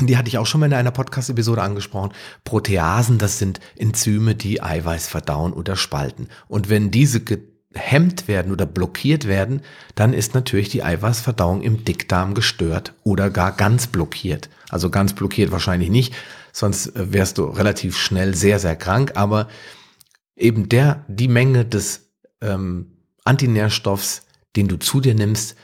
die 0.00 0.16
hatte 0.16 0.28
ich 0.28 0.38
auch 0.38 0.46
schon 0.46 0.60
mal 0.60 0.66
in 0.66 0.74
einer 0.74 0.90
Podcast-Episode 0.90 1.62
angesprochen. 1.62 2.12
Proteasen, 2.44 3.18
das 3.18 3.38
sind 3.38 3.60
Enzyme, 3.76 4.34
die 4.34 4.62
Eiweiß 4.62 5.08
verdauen 5.08 5.52
oder 5.52 5.76
spalten. 5.76 6.28
Und 6.48 6.68
wenn 6.68 6.90
diese 6.90 7.20
gehemmt 7.20 8.28
werden 8.28 8.52
oder 8.52 8.66
blockiert 8.66 9.26
werden, 9.26 9.62
dann 9.94 10.12
ist 10.12 10.34
natürlich 10.34 10.68
die 10.68 10.82
Eiweißverdauung 10.82 11.62
im 11.62 11.84
Dickdarm 11.84 12.34
gestört 12.34 12.94
oder 13.04 13.30
gar 13.30 13.52
ganz 13.52 13.86
blockiert. 13.86 14.50
Also 14.68 14.90
ganz 14.90 15.14
blockiert 15.14 15.50
wahrscheinlich 15.50 15.90
nicht, 15.90 16.14
sonst 16.52 16.88
äh, 16.88 17.12
wärst 17.12 17.38
du 17.38 17.44
relativ 17.44 17.96
schnell 17.96 18.34
sehr, 18.34 18.58
sehr 18.58 18.76
krank. 18.76 19.12
Aber 19.14 19.48
eben 20.36 20.68
der, 20.68 21.04
die 21.08 21.28
Menge 21.28 21.64
des 21.64 22.10
ähm, 22.40 22.92
Antinährstoffs, 23.24 24.22
den 24.56 24.68
du 24.68 24.76
zu 24.76 25.00
dir 25.00 25.14
nimmst, 25.14 25.56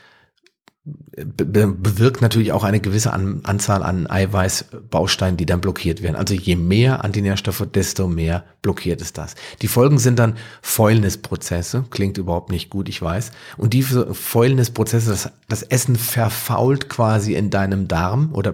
bewirkt 0.85 2.21
natürlich 2.21 2.51
auch 2.51 2.65
eine 2.65 2.81
gewisse 2.81 3.13
Anzahl 3.13 3.83
an 3.83 4.05
Eiweißbausteinen, 4.05 5.37
die 5.37 5.45
dann 5.45 5.61
blockiert 5.61 6.01
werden. 6.01 6.17
Also 6.17 6.33
je 6.33 6.57
mehr 6.57 7.05
Antinährstoffe, 7.05 7.65
desto 7.73 8.09
mehr 8.09 8.43
blockiert 8.61 8.99
es 9.01 9.13
das. 9.13 9.35
Die 9.61 9.69
Folgen 9.69 9.97
sind 9.97 10.19
dann 10.19 10.35
Fäulnisprozesse. 10.61 11.85
Klingt 11.89 12.17
überhaupt 12.17 12.49
nicht 12.49 12.69
gut, 12.69 12.89
ich 12.89 13.01
weiß. 13.01 13.31
Und 13.55 13.73
diese 13.73 14.13
Fäulnisprozesse, 14.13 15.11
das, 15.11 15.31
das 15.47 15.63
Essen 15.63 15.95
verfault 15.95 16.89
quasi 16.89 17.35
in 17.35 17.49
deinem 17.49 17.87
Darm 17.87 18.31
oder 18.33 18.53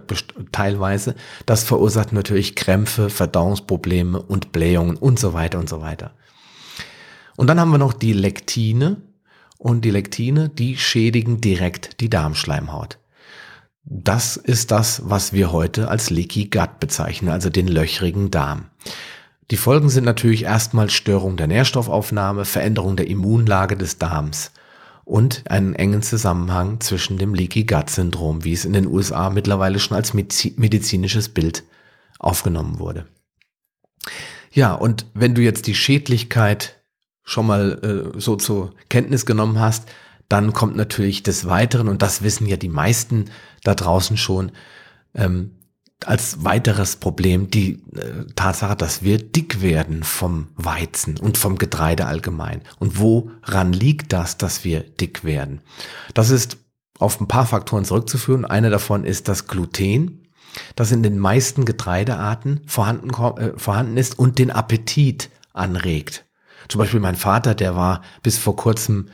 teilweise. 0.51 1.15
Das 1.47 1.63
verursacht 1.63 2.13
natürlich 2.13 2.55
Krämpfe, 2.55 3.09
Verdauungsprobleme 3.09 4.21
und 4.21 4.51
Blähungen 4.51 4.97
und 4.97 5.17
so 5.17 5.33
weiter 5.33 5.57
und 5.57 5.67
so 5.67 5.81
weiter. 5.81 6.11
Und 7.37 7.47
dann 7.47 7.59
haben 7.59 7.71
wir 7.71 7.79
noch 7.79 7.93
die 7.93 8.13
Lektine 8.13 8.97
und 9.59 9.85
die 9.85 9.91
Lektine, 9.91 10.49
die 10.49 10.77
schädigen 10.77 11.41
direkt 11.41 11.99
die 12.01 12.09
Darmschleimhaut. 12.09 12.97
Das 13.83 14.37
ist 14.37 14.71
das, 14.71 15.03
was 15.05 15.33
wir 15.33 15.51
heute 15.51 15.89
als 15.89 16.09
Leaky 16.09 16.45
Gut 16.45 16.79
bezeichnen, 16.79 17.29
also 17.29 17.49
den 17.49 17.67
löchrigen 17.67 18.31
Darm. 18.31 18.65
Die 19.51 19.57
Folgen 19.57 19.89
sind 19.89 20.05
natürlich 20.05 20.43
erstmal 20.43 20.89
Störung 20.89 21.35
der 21.35 21.47
Nährstoffaufnahme, 21.47 22.45
Veränderung 22.45 22.95
der 22.95 23.07
Immunlage 23.07 23.75
des 23.75 23.97
Darms 23.97 24.51
und 25.05 25.43
einen 25.49 25.75
engen 25.75 26.03
Zusammenhang 26.03 26.79
zwischen 26.79 27.17
dem 27.17 27.33
Leaky 27.33 27.65
Gut 27.65 27.89
Syndrom, 27.89 28.43
wie 28.43 28.53
es 28.53 28.63
in 28.63 28.73
den 28.73 28.87
USA 28.87 29.29
mittlerweile 29.29 29.79
schon 29.79 29.97
als 29.97 30.13
medizinisches 30.13 31.29
Bild 31.29 31.63
aufgenommen 32.19 32.79
wurde. 32.79 33.07
Ja, 34.51 34.73
und 34.73 35.05
wenn 35.13 35.35
du 35.35 35.41
jetzt 35.41 35.67
die 35.67 35.75
Schädlichkeit 35.75 36.78
schon 37.29 37.45
mal 37.45 38.13
äh, 38.15 38.19
so 38.19 38.35
zur 38.35 38.73
Kenntnis 38.89 39.25
genommen 39.25 39.59
hast, 39.59 39.87
dann 40.29 40.51
kommt 40.51 40.75
natürlich 40.75 41.21
des 41.21 41.47
Weiteren, 41.47 41.87
und 41.87 42.01
das 42.01 42.23
wissen 42.23 42.47
ja 42.47 42.57
die 42.57 42.69
meisten 42.69 43.25
da 43.63 43.75
draußen 43.75 44.17
schon, 44.17 44.51
ähm, 45.13 45.51
als 46.05 46.43
weiteres 46.43 46.95
Problem 46.95 47.51
die 47.51 47.83
äh, 47.93 48.25
Tatsache, 48.35 48.75
dass 48.75 49.03
wir 49.03 49.17
dick 49.17 49.61
werden 49.61 50.03
vom 50.03 50.47
Weizen 50.55 51.19
und 51.19 51.37
vom 51.37 51.57
Getreide 51.57 52.05
allgemein. 52.05 52.61
Und 52.79 52.99
woran 52.99 53.73
liegt 53.73 54.13
das, 54.13 54.37
dass 54.37 54.63
wir 54.63 54.79
dick 54.81 55.23
werden? 55.23 55.61
Das 56.13 56.29
ist 56.29 56.57
auf 56.97 57.19
ein 57.19 57.27
paar 57.27 57.45
Faktoren 57.45 57.85
zurückzuführen. 57.85 58.45
Eine 58.45 58.69
davon 58.69 59.03
ist 59.03 59.27
das 59.27 59.47
Gluten, 59.47 60.29
das 60.75 60.91
in 60.91 61.03
den 61.03 61.19
meisten 61.19 61.65
Getreidearten 61.65 62.61
vorhanden, 62.65 63.09
äh, 63.37 63.57
vorhanden 63.57 63.97
ist 63.97 64.17
und 64.17 64.39
den 64.39 64.51
Appetit 64.51 65.29
anregt. 65.53 66.25
Zum 66.69 66.79
Beispiel 66.79 66.99
mein 66.99 67.15
Vater, 67.15 67.55
der 67.55 67.75
war 67.75 68.01
bis 68.23 68.37
vor 68.37 68.55
kurzem 68.55 69.09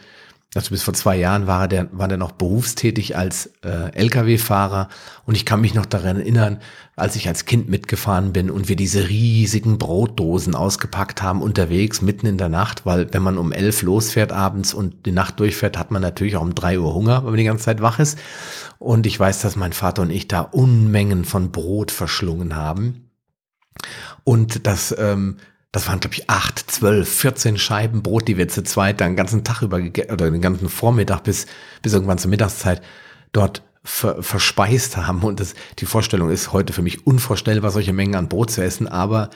also 0.55 0.69
bis 0.69 0.83
vor 0.83 0.93
zwei 0.93 1.17
Jahren 1.17 1.47
war 1.47 1.67
der, 1.67 1.89
war 1.91 2.07
der 2.07 2.17
noch 2.17 2.31
berufstätig 2.31 3.17
als 3.17 3.51
äh, 3.63 3.91
Lkw-Fahrer 3.93 4.87
und 5.25 5.35
ich 5.35 5.45
kann 5.45 5.59
mich 5.59 5.73
noch 5.73 5.85
daran 5.85 6.17
erinnern, 6.17 6.59
als 6.95 7.17
ich 7.17 7.27
als 7.27 7.43
Kind 7.43 7.67
mitgefahren 7.67 8.31
bin 8.31 8.49
und 8.49 8.69
wir 8.69 8.77
diese 8.77 9.09
riesigen 9.09 9.77
Brotdosen 9.77 10.55
ausgepackt 10.55 11.21
haben 11.21 11.41
unterwegs 11.41 12.01
mitten 12.01 12.25
in 12.25 12.37
der 12.37 12.47
Nacht, 12.47 12.85
weil 12.85 13.13
wenn 13.13 13.21
man 13.21 13.37
um 13.37 13.51
elf 13.51 13.81
losfährt 13.81 14.31
abends 14.31 14.73
und 14.73 15.05
die 15.05 15.11
Nacht 15.11 15.41
durchfährt, 15.41 15.77
hat 15.77 15.91
man 15.91 16.01
natürlich 16.01 16.37
auch 16.37 16.41
um 16.41 16.55
drei 16.55 16.79
Uhr 16.79 16.93
Hunger, 16.93 17.23
wenn 17.23 17.31
man 17.31 17.37
die 17.37 17.43
ganze 17.43 17.65
Zeit 17.65 17.81
wach 17.81 17.99
ist. 17.99 18.17
Und 18.79 19.05
ich 19.05 19.19
weiß, 19.19 19.41
dass 19.41 19.57
mein 19.57 19.73
Vater 19.73 20.03
und 20.03 20.09
ich 20.09 20.29
da 20.29 20.39
Unmengen 20.39 21.25
von 21.25 21.51
Brot 21.51 21.91
verschlungen 21.91 22.55
haben. 22.55 23.09
Und 24.23 24.67
das 24.67 24.95
ähm, 24.97 25.37
das 25.75 25.89
waren, 25.89 25.99
glaube 25.99 26.15
ich, 26.15 26.29
acht, 26.29 26.71
zwölf, 26.71 27.09
vierzehn 27.09 27.57
Scheiben 27.57 28.01
Brot, 28.01 28.29
die 28.29 28.37
wir 28.37 28.47
zu 28.47 28.63
zweit 28.63 29.01
den 29.01 29.17
ganzen 29.17 29.43
Tag 29.43 29.61
über 29.61 29.75
oder 29.75 30.31
den 30.31 30.39
ganzen 30.39 30.69
Vormittag 30.69 31.25
bis, 31.25 31.47
bis 31.81 31.91
irgendwann 31.91 32.17
zur 32.17 32.29
Mittagszeit 32.29 32.81
dort 33.33 33.61
ver 33.83 34.23
verspeist 34.23 34.95
haben. 34.95 35.21
Und 35.23 35.41
das, 35.41 35.53
die 35.79 35.85
Vorstellung 35.85 36.29
ist 36.29 36.53
heute 36.53 36.71
für 36.71 36.81
mich 36.81 37.05
unvorstellbar, 37.05 37.71
solche 37.71 37.91
Mengen 37.91 38.15
an 38.15 38.29
Brot 38.29 38.51
zu 38.51 38.63
essen. 38.63 38.87
Aber 38.87 39.31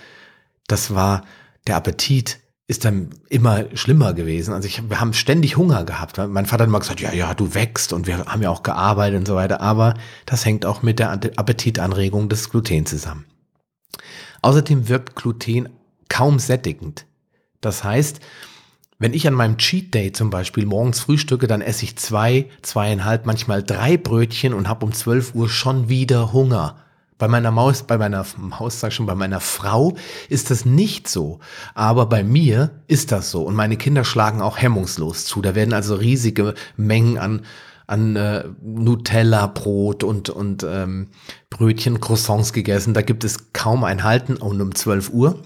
das 0.67 0.95
war, 0.95 1.25
der 1.67 1.75
Appetit 1.75 2.39
ist 2.67 2.85
dann 2.85 3.09
immer 3.27 3.65
schlimmer 3.75 4.13
gewesen. 4.13 4.53
Also 4.53 4.69
ich, 4.69 4.89
wir 4.89 5.01
haben 5.01 5.11
ständig 5.11 5.57
Hunger 5.57 5.83
gehabt. 5.83 6.19
Mein 6.25 6.45
Vater 6.45 6.63
hat 6.63 6.69
immer 6.69 6.79
gesagt, 6.79 7.01
ja, 7.01 7.11
ja, 7.11 7.33
du 7.33 7.53
wächst 7.53 7.91
und 7.91 8.07
wir 8.07 8.19
haben 8.19 8.41
ja 8.41 8.49
auch 8.49 8.63
gearbeitet 8.63 9.19
und 9.19 9.27
so 9.27 9.35
weiter. 9.35 9.59
Aber 9.59 9.93
das 10.25 10.45
hängt 10.45 10.65
auch 10.65 10.83
mit 10.83 10.99
der 10.99 11.11
Appetitanregung 11.11 12.29
des 12.29 12.49
Gluten 12.49 12.85
zusammen. 12.85 13.25
Außerdem 14.41 14.87
wirkt 14.87 15.17
Gluten 15.17 15.67
kaum 16.09 16.39
sättigend. 16.39 17.05
Das 17.61 17.83
heißt, 17.83 18.19
wenn 19.01 19.13
ich 19.13 19.25
an 19.27 19.33
meinem 19.33 19.57
Cheat 19.57 19.93
Day 19.93 20.11
zum 20.11 20.29
Beispiel 20.29 20.65
morgens 20.65 20.99
frühstücke, 20.99 21.47
dann 21.47 21.61
esse 21.61 21.85
ich 21.85 21.95
zwei, 21.95 22.47
zweieinhalb, 22.61 23.25
manchmal 23.25 23.63
drei 23.63 23.95
Brötchen 23.95 24.53
und 24.53 24.67
habe 24.67 24.85
um 24.85 24.91
12 24.91 25.35
Uhr 25.35 25.47
schon 25.47 25.87
wieder 25.87 26.33
Hunger. 26.33 26.75
Bei 27.17 27.29
meiner 27.29 27.51
Maus, 27.51 27.83
bei 27.83 27.97
meiner 27.97 28.25
Maus, 28.37 28.79
sag 28.79 28.91
schon, 28.91 29.05
bei 29.05 29.15
meiner 29.15 29.39
Frau 29.39 29.95
ist 30.27 30.51
das 30.51 30.65
nicht 30.65 31.07
so. 31.07 31.39
Aber 31.75 32.05
bei 32.07 32.23
mir 32.23 32.71
ist 32.87 33.13
das 33.13 33.31
so. 33.31 33.43
Und 33.43 33.55
meine 33.55 33.77
Kinder 33.77 34.03
schlagen 34.03 34.41
auch 34.41 34.57
hemmungslos 34.57 35.25
zu. 35.25 35.41
Da 35.41 35.55
werden 35.55 35.73
also 35.73 35.95
riesige 35.95 36.53
Mengen 36.75 37.17
an, 37.17 37.45
an 37.87 38.15
äh, 38.17 38.45
Nutella-Brot 38.61 40.03
und, 40.03 40.29
und 40.29 40.65
ähm, 40.67 41.07
Brötchen, 41.49 42.01
Croissants 42.01 42.51
gegessen. 42.51 42.93
Da 42.93 43.01
gibt 43.01 43.23
es 43.23 43.53
kaum 43.53 43.83
ein 43.85 44.03
Halten. 44.03 44.35
Und 44.37 44.61
um 44.61 44.75
12 44.75 45.09
Uhr 45.09 45.41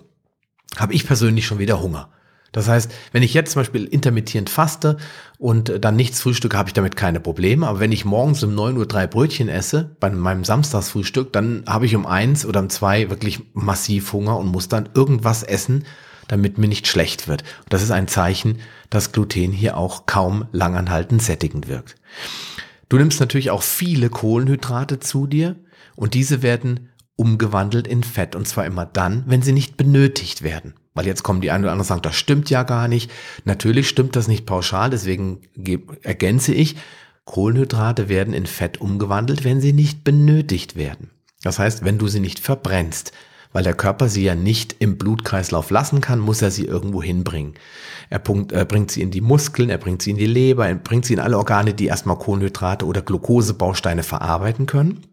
habe 0.78 0.94
ich 0.94 1.06
persönlich 1.06 1.46
schon 1.46 1.60
wieder 1.60 1.82
Hunger. 1.82 2.10
Das 2.54 2.68
heißt, 2.68 2.92
wenn 3.12 3.24
ich 3.24 3.34
jetzt 3.34 3.52
zum 3.52 3.62
Beispiel 3.62 3.86
intermittierend 3.86 4.50
faste 4.50 4.98
und 5.40 5.84
dann 5.84 5.96
nichts 5.96 6.22
frühstücke, 6.22 6.56
habe 6.56 6.70
ich 6.70 6.74
damit 6.74 6.96
keine 6.96 7.20
Probleme. 7.20 7.68
Aber 7.68 7.80
wenn 7.80 7.92
ich 7.92 8.06
morgens 8.06 8.44
um 8.44 8.54
9 8.54 8.78
Uhr 8.78 8.86
drei 8.86 9.08
Brötchen 9.08 9.50
esse, 9.50 9.96
bei 10.00 10.12
meinem 10.12 10.44
Samstagsfrühstück, 10.44 11.34
dann 11.34 11.64
habe 11.68 11.88
ich 11.88 11.96
um 11.96 12.06
eins 12.06 12.46
oder 12.46 12.60
um 12.60 12.70
zwei 12.70 13.10
wirklich 13.10 13.42
massiv 13.54 14.14
Hunger 14.14 14.38
und 14.38 14.48
muss 14.48 14.68
dann 14.68 14.90
irgendwas 14.94 15.42
essen, 15.42 15.84
damit 16.28 16.60
mir 16.60 16.68
nicht 16.68 16.88
schlecht 16.88 17.28
wird. 17.28 17.42
Und 17.42 17.74
das 17.74 17.82
ist 17.82 17.92
ein 17.92 18.08
Zeichen, 18.08 18.60
dass 18.92 19.12
Gluten 19.12 19.52
hier 19.52 19.76
auch 19.76 20.06
kaum 20.06 20.46
langanhaltend 20.52 21.24
sättigend 21.24 21.68
wirkt. 21.68 21.96
Du 22.88 22.98
nimmst 22.98 23.20
natürlich 23.20 23.50
auch 23.50 23.64
viele 23.64 24.12
Kohlenhydrate 24.12 25.00
zu 25.00 25.26
dir 25.26 25.56
und 25.96 26.14
diese 26.14 26.44
werden 26.44 26.90
umgewandelt 27.16 27.88
in 27.88 28.04
Fett. 28.04 28.36
Und 28.36 28.48
zwar 28.48 28.66
immer 28.66 28.86
dann, 28.86 29.24
wenn 29.28 29.42
sie 29.42 29.52
nicht 29.52 29.78
benötigt 29.78 30.42
werden. 30.42 30.74
Weil 30.94 31.08
jetzt 31.08 31.24
kommen 31.24 31.42
die 31.42 31.52
einen 31.52 31.64
oder 31.64 31.72
anderen 31.72 31.86
und 31.86 31.88
sagen, 31.88 32.02
das 32.02 32.16
stimmt 32.16 32.50
ja 32.50 32.64
gar 32.64 32.88
nicht. 32.88 33.12
Natürlich 33.46 33.90
stimmt 33.90 34.16
das 34.16 34.28
nicht 34.28 34.46
pauschal, 34.46 34.90
deswegen 34.90 35.42
ergänze 36.04 36.54
ich, 36.54 36.76
Kohlenhydrate 37.26 38.10
werden 38.10 38.34
in 38.34 38.46
Fett 38.46 38.82
umgewandelt, 38.82 39.44
wenn 39.44 39.62
sie 39.62 39.74
nicht 39.74 40.04
benötigt 40.04 40.76
werden. 40.76 41.10
Das 41.42 41.58
heißt, 41.58 41.86
wenn 41.86 41.98
du 41.98 42.08
sie 42.08 42.20
nicht 42.20 42.40
verbrennst, 42.40 43.14
weil 43.54 43.64
der 43.64 43.76
Körper 43.76 44.10
sie 44.10 44.24
ja 44.24 44.36
nicht 44.36 44.76
im 44.80 44.98
Blutkreislauf 44.98 45.70
lassen 45.70 46.02
kann, 46.02 46.20
muss 46.20 46.42
er 46.42 46.52
sie 46.52 46.66
irgendwo 46.66 47.02
hinbringen. 47.02 47.54
Er, 48.10 48.22
er 48.52 48.66
bringt 48.66 48.92
sie 48.92 49.02
in 49.02 49.12
die 49.12 49.22
Muskeln, 49.22 49.70
er 49.70 49.78
bringt 49.78 50.02
sie 50.02 50.12
in 50.12 50.18
die 50.18 50.26
Leber, 50.26 50.68
er 50.68 50.76
bringt 50.76 51.06
sie 51.06 51.14
in 51.14 51.20
alle 51.20 51.38
Organe, 51.38 51.74
die 51.74 51.86
erstmal 51.86 52.18
Kohlenhydrate 52.18 52.86
oder 52.86 53.02
Glukosebausteine 53.02 54.04
verarbeiten 54.04 54.66
können 54.66 55.06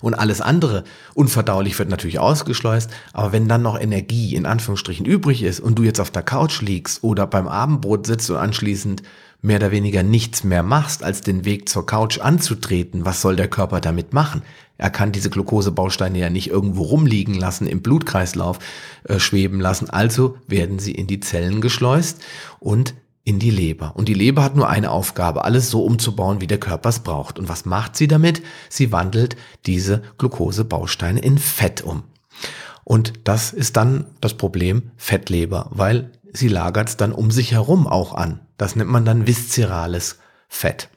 und 0.00 0.14
alles 0.14 0.40
andere 0.40 0.84
unverdaulich 1.14 1.78
wird 1.78 1.88
natürlich 1.88 2.18
ausgeschleust, 2.18 2.90
aber 3.12 3.32
wenn 3.32 3.48
dann 3.48 3.62
noch 3.62 3.80
Energie 3.80 4.34
in 4.34 4.46
Anführungsstrichen 4.46 5.06
übrig 5.06 5.42
ist 5.42 5.60
und 5.60 5.78
du 5.78 5.82
jetzt 5.82 6.00
auf 6.00 6.10
der 6.10 6.22
Couch 6.22 6.60
liegst 6.60 7.02
oder 7.02 7.26
beim 7.26 7.48
Abendbrot 7.48 8.06
sitzt 8.06 8.30
und 8.30 8.36
anschließend 8.36 9.02
mehr 9.40 9.56
oder 9.56 9.72
weniger 9.72 10.02
nichts 10.02 10.44
mehr 10.44 10.62
machst, 10.62 11.02
als 11.02 11.20
den 11.20 11.44
Weg 11.44 11.68
zur 11.68 11.84
Couch 11.84 12.20
anzutreten, 12.20 13.04
was 13.04 13.20
soll 13.20 13.36
der 13.36 13.48
Körper 13.48 13.80
damit 13.80 14.12
machen? 14.12 14.42
Er 14.78 14.90
kann 14.90 15.12
diese 15.12 15.30
Glukosebausteine 15.30 16.18
ja 16.18 16.30
nicht 16.30 16.48
irgendwo 16.48 16.82
rumliegen 16.82 17.34
lassen, 17.34 17.66
im 17.66 17.82
Blutkreislauf 17.82 18.58
äh, 19.04 19.18
schweben 19.18 19.60
lassen, 19.60 19.90
also 19.90 20.36
werden 20.46 20.78
sie 20.78 20.92
in 20.92 21.06
die 21.06 21.20
Zellen 21.20 21.60
geschleust 21.60 22.20
und 22.58 22.94
in 23.24 23.38
die 23.38 23.50
Leber. 23.50 23.94
Und 23.94 24.08
die 24.08 24.14
Leber 24.14 24.42
hat 24.42 24.56
nur 24.56 24.68
eine 24.68 24.90
Aufgabe, 24.90 25.44
alles 25.44 25.70
so 25.70 25.84
umzubauen, 25.84 26.40
wie 26.40 26.46
der 26.46 26.58
Körper 26.58 26.88
es 26.88 27.00
braucht. 27.00 27.38
Und 27.38 27.48
was 27.48 27.64
macht 27.64 27.96
sie 27.96 28.08
damit? 28.08 28.42
Sie 28.68 28.90
wandelt 28.92 29.36
diese 29.66 30.02
Glukosebausteine 30.18 31.20
in 31.20 31.38
Fett 31.38 31.82
um. 31.82 32.04
Und 32.84 33.12
das 33.24 33.52
ist 33.52 33.76
dann 33.76 34.06
das 34.20 34.34
Problem 34.34 34.90
Fettleber, 34.96 35.68
weil 35.70 36.10
sie 36.32 36.48
lagert 36.48 36.88
es 36.88 36.96
dann 36.96 37.12
um 37.12 37.30
sich 37.30 37.52
herum 37.52 37.86
auch 37.86 38.14
an. 38.14 38.40
Das 38.56 38.74
nennt 38.74 38.90
man 38.90 39.04
dann 39.04 39.26
viszerales 39.26 40.18
Fett. 40.48 40.88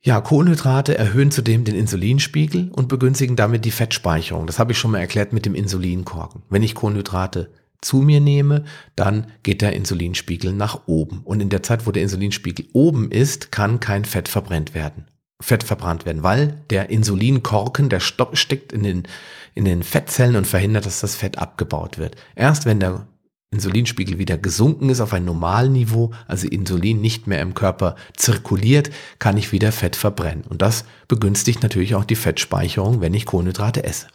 Ja, 0.00 0.20
Kohlenhydrate 0.20 0.96
erhöhen 0.96 1.32
zudem 1.32 1.64
den 1.64 1.74
Insulinspiegel 1.74 2.70
und 2.70 2.88
begünstigen 2.88 3.34
damit 3.34 3.64
die 3.64 3.72
Fettspeicherung. 3.72 4.46
Das 4.46 4.60
habe 4.60 4.70
ich 4.70 4.78
schon 4.78 4.92
mal 4.92 5.00
erklärt 5.00 5.32
mit 5.32 5.46
dem 5.46 5.56
Insulinkorken. 5.56 6.44
Wenn 6.48 6.62
ich 6.62 6.76
Kohlenhydrate 6.76 7.50
zu 7.80 7.98
mir 7.98 8.20
nehme, 8.20 8.64
dann 8.94 9.26
geht 9.42 9.62
der 9.62 9.74
Insulinspiegel 9.74 10.52
nach 10.52 10.82
oben. 10.86 11.20
Und 11.24 11.40
in 11.40 11.48
der 11.48 11.62
Zeit, 11.62 11.86
wo 11.86 11.92
der 11.92 12.02
Insulinspiegel 12.02 12.66
oben 12.72 13.10
ist, 13.10 13.52
kann 13.52 13.80
kein 13.80 14.04
Fett 14.04 14.28
verbrennt 14.28 14.74
werden. 14.74 15.06
Fett 15.40 15.62
verbrannt 15.62 16.06
werden, 16.06 16.22
weil 16.22 16.62
der 16.70 16.88
Insulinkorken, 16.88 17.88
der 17.88 18.00
Stopp 18.00 18.38
steckt 18.38 18.72
in 18.72 18.82
den, 18.82 19.02
in 19.54 19.66
den 19.66 19.82
Fettzellen 19.82 20.36
und 20.36 20.46
verhindert, 20.46 20.86
dass 20.86 21.00
das 21.00 21.14
Fett 21.14 21.38
abgebaut 21.38 21.98
wird. 21.98 22.16
Erst 22.34 22.64
wenn 22.64 22.80
der 22.80 23.06
Insulinspiegel 23.52 24.18
wieder 24.18 24.38
gesunken 24.38 24.88
ist 24.88 25.00
auf 25.00 25.12
ein 25.12 25.24
Normalniveau, 25.24 26.12
also 26.26 26.48
Insulin 26.48 27.00
nicht 27.00 27.26
mehr 27.26 27.40
im 27.40 27.54
Körper 27.54 27.96
zirkuliert, 28.16 28.90
kann 29.18 29.36
ich 29.36 29.52
wieder 29.52 29.72
Fett 29.72 29.94
verbrennen. 29.94 30.44
Und 30.48 30.62
das 30.62 30.84
begünstigt 31.06 31.62
natürlich 31.62 31.94
auch 31.94 32.04
die 32.04 32.16
Fettspeicherung, 32.16 33.00
wenn 33.00 33.14
ich 33.14 33.26
Kohlenhydrate 33.26 33.84
esse. 33.84 34.08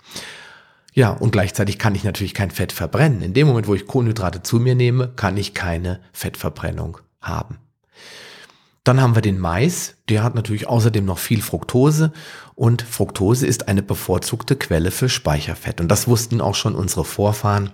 Ja, 0.94 1.12
und 1.12 1.32
gleichzeitig 1.32 1.80
kann 1.80 1.96
ich 1.96 2.04
natürlich 2.04 2.34
kein 2.34 2.52
Fett 2.52 2.72
verbrennen. 2.72 3.22
In 3.22 3.34
dem 3.34 3.48
Moment, 3.48 3.68
wo 3.68 3.76
ich 3.76 3.88
Kohlenhydrate 3.88 4.44
zu 4.44 4.60
mir 4.60 4.76
nehme, 4.76 5.10
kann 5.16 5.38
ich 5.38 5.54
keine 5.54 6.02
Fettverbrennung 6.12 6.98
haben. 7.22 7.60
Dann 8.84 9.00
haben 9.00 9.16
wir 9.16 9.22
den 9.22 9.40
Mais, 9.40 9.96
der 10.10 10.24
hat 10.24 10.36
natürlich 10.36 10.68
außerdem 10.68 11.06
noch 11.06 11.20
viel 11.20 11.42
Fructose 11.42 12.12
und 12.56 12.82
Fructose 12.82 13.46
ist 13.46 13.68
eine 13.68 13.84
bevorzugte 13.84 14.56
Quelle 14.56 14.92
für 14.92 15.08
Speicherfett. 15.08 15.80
Und 15.80 15.88
das 15.88 16.08
wussten 16.08 16.42
auch 16.42 16.56
schon 16.56 16.76
unsere 16.76 17.06
Vorfahren. 17.06 17.72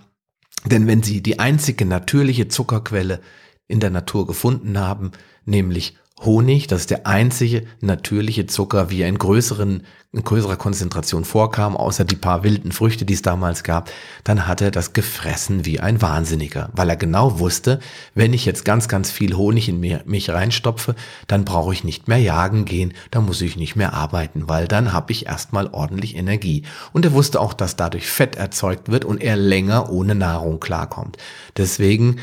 Denn 0.65 0.86
wenn 0.86 1.03
sie 1.03 1.23
die 1.23 1.39
einzige 1.39 1.86
natürliche 1.86 2.49
Zuckerquelle 2.49 3.21
in 3.67 3.80
der 3.80 3.89
Natur 3.89 4.27
gefunden 4.27 4.77
haben, 4.77 5.12
nämlich 5.45 5.97
Honig, 6.21 6.65
das 6.65 6.82
ist 6.82 6.89
der 6.89 7.06
einzige 7.06 7.67
natürliche 7.80 8.47
Zucker, 8.47 8.89
wie 8.89 9.01
er 9.01 9.08
in 9.08 9.19
größeren, 9.19 9.84
in 10.12 10.23
größerer 10.23 10.56
Konzentration 10.56 11.25
vorkam, 11.25 11.77
außer 11.77 12.06
die 12.06 12.15
paar 12.15 12.43
wilden 12.43 12.71
Früchte, 12.71 13.06
die 13.06 13.13
es 13.13 13.21
damals 13.21 13.63
gab, 13.63 13.91
dann 14.23 14.47
hat 14.47 14.62
er 14.62 14.71
das 14.71 14.93
gefressen 14.93 15.63
wie 15.63 15.80
ein 15.80 16.01
Wahnsinniger, 16.01 16.71
weil 16.73 16.89
er 16.89 16.95
genau 16.95 17.38
wusste, 17.38 17.80
wenn 18.15 18.34
ich 18.34 18.45
jetzt 18.45 18.65
ganz, 18.65 18.88
ganz 18.88 19.12
viel 19.12 19.36
Honig 19.36 19.69
in 19.69 19.80
mich 19.80 20.30
reinstopfe, 20.32 20.95
dann 21.27 21.45
brauche 21.45 21.71
ich 21.71 21.84
nicht 21.84 22.08
mehr 22.08 22.17
jagen 22.17 22.65
gehen, 22.65 22.95
dann 23.12 23.25
muss 23.25 23.41
ich 23.41 23.56
nicht 23.56 23.75
mehr 23.75 23.93
arbeiten, 23.93 24.49
weil 24.49 24.67
dann 24.67 24.93
habe 24.93 25.12
ich 25.12 25.27
erstmal 25.27 25.67
ordentlich 25.67 26.15
Energie. 26.15 26.63
Und 26.93 27.06
er 27.06 27.13
wusste 27.13 27.39
auch, 27.39 27.53
dass 27.53 27.75
dadurch 27.75 28.08
Fett 28.08 28.36
erzeugt 28.38 28.89
wird 28.89 29.06
und 29.06 29.21
er 29.21 29.36
länger 29.36 29.91
ohne 29.91 30.15
Nahrung 30.15 30.60
klarkommt. 30.60 31.17
Deswegen 31.58 32.17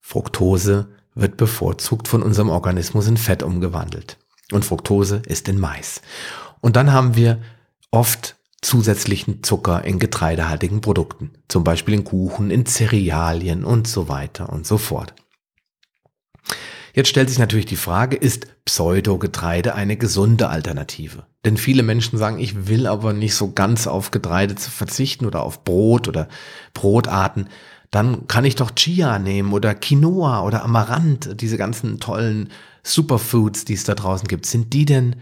Fructose 0.00 0.88
wird 1.16 1.36
bevorzugt 1.36 2.06
von 2.06 2.22
unserem 2.22 2.50
Organismus 2.50 3.08
in 3.08 3.16
Fett 3.16 3.42
umgewandelt. 3.42 4.18
Und 4.52 4.64
Fructose 4.64 5.22
ist 5.26 5.48
in 5.48 5.58
Mais. 5.58 6.02
Und 6.60 6.76
dann 6.76 6.92
haben 6.92 7.16
wir 7.16 7.42
oft 7.90 8.36
zusätzlichen 8.62 9.42
Zucker 9.42 9.84
in 9.84 9.98
getreidehaltigen 9.98 10.80
Produkten, 10.80 11.32
zum 11.48 11.64
Beispiel 11.64 11.94
in 11.94 12.04
Kuchen, 12.04 12.50
in 12.50 12.66
Cerealien 12.66 13.64
und 13.64 13.88
so 13.88 14.08
weiter 14.08 14.52
und 14.52 14.66
so 14.66 14.78
fort. 14.78 15.14
Jetzt 16.94 17.08
stellt 17.08 17.28
sich 17.28 17.38
natürlich 17.38 17.66
die 17.66 17.76
Frage, 17.76 18.16
ist 18.16 18.46
Pseudogetreide 18.64 19.74
eine 19.74 19.98
gesunde 19.98 20.48
Alternative? 20.48 21.26
Denn 21.44 21.58
viele 21.58 21.82
Menschen 21.82 22.18
sagen, 22.18 22.38
ich 22.38 22.68
will 22.68 22.86
aber 22.86 23.12
nicht 23.12 23.34
so 23.34 23.52
ganz 23.52 23.86
auf 23.86 24.10
Getreide 24.10 24.54
zu 24.54 24.70
verzichten 24.70 25.26
oder 25.26 25.42
auf 25.42 25.62
Brot 25.62 26.08
oder 26.08 26.28
Brotarten 26.72 27.50
dann 27.90 28.26
kann 28.26 28.44
ich 28.44 28.56
doch 28.56 28.72
Chia 28.72 29.18
nehmen 29.18 29.52
oder 29.52 29.74
Quinoa 29.74 30.42
oder 30.42 30.64
Amaranth, 30.64 31.40
diese 31.40 31.56
ganzen 31.56 32.00
tollen 32.00 32.50
Superfoods, 32.82 33.64
die 33.64 33.74
es 33.74 33.84
da 33.84 33.94
draußen 33.94 34.28
gibt. 34.28 34.46
Sind 34.46 34.72
die 34.72 34.84
denn 34.84 35.16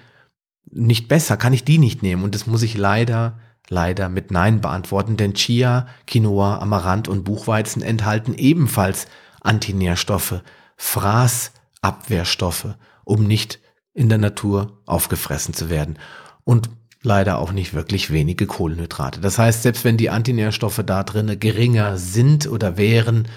nicht 0.70 1.08
besser? 1.08 1.36
Kann 1.36 1.52
ich 1.52 1.64
die 1.64 1.78
nicht 1.78 2.02
nehmen? 2.02 2.24
Und 2.24 2.34
das 2.34 2.46
muss 2.46 2.62
ich 2.62 2.76
leider, 2.76 3.38
leider 3.68 4.08
mit 4.08 4.30
Nein 4.30 4.60
beantworten, 4.60 5.16
denn 5.16 5.34
Chia, 5.34 5.86
Quinoa, 6.06 6.58
Amaranth 6.58 7.08
und 7.08 7.24
Buchweizen 7.24 7.82
enthalten 7.82 8.34
ebenfalls 8.34 9.06
Antinährstoffe, 9.40 10.42
Fraßabwehrstoffe, 10.76 12.76
um 13.04 13.26
nicht 13.26 13.60
in 13.92 14.08
der 14.08 14.18
Natur 14.18 14.80
aufgefressen 14.86 15.54
zu 15.54 15.70
werden. 15.70 15.98
Und 16.44 16.70
leider 17.04 17.38
auch 17.38 17.52
nicht 17.52 17.74
wirklich 17.74 18.10
wenige 18.10 18.46
Kohlenhydrate. 18.46 19.20
Das 19.20 19.38
heißt, 19.38 19.62
selbst 19.62 19.84
wenn 19.84 19.96
die 19.96 20.10
Antinährstoffe 20.10 20.82
da 20.84 21.04
drinnen 21.04 21.38
geringer 21.38 21.96
sind 21.98 22.48
oder 22.48 22.76
wären, 22.76 23.28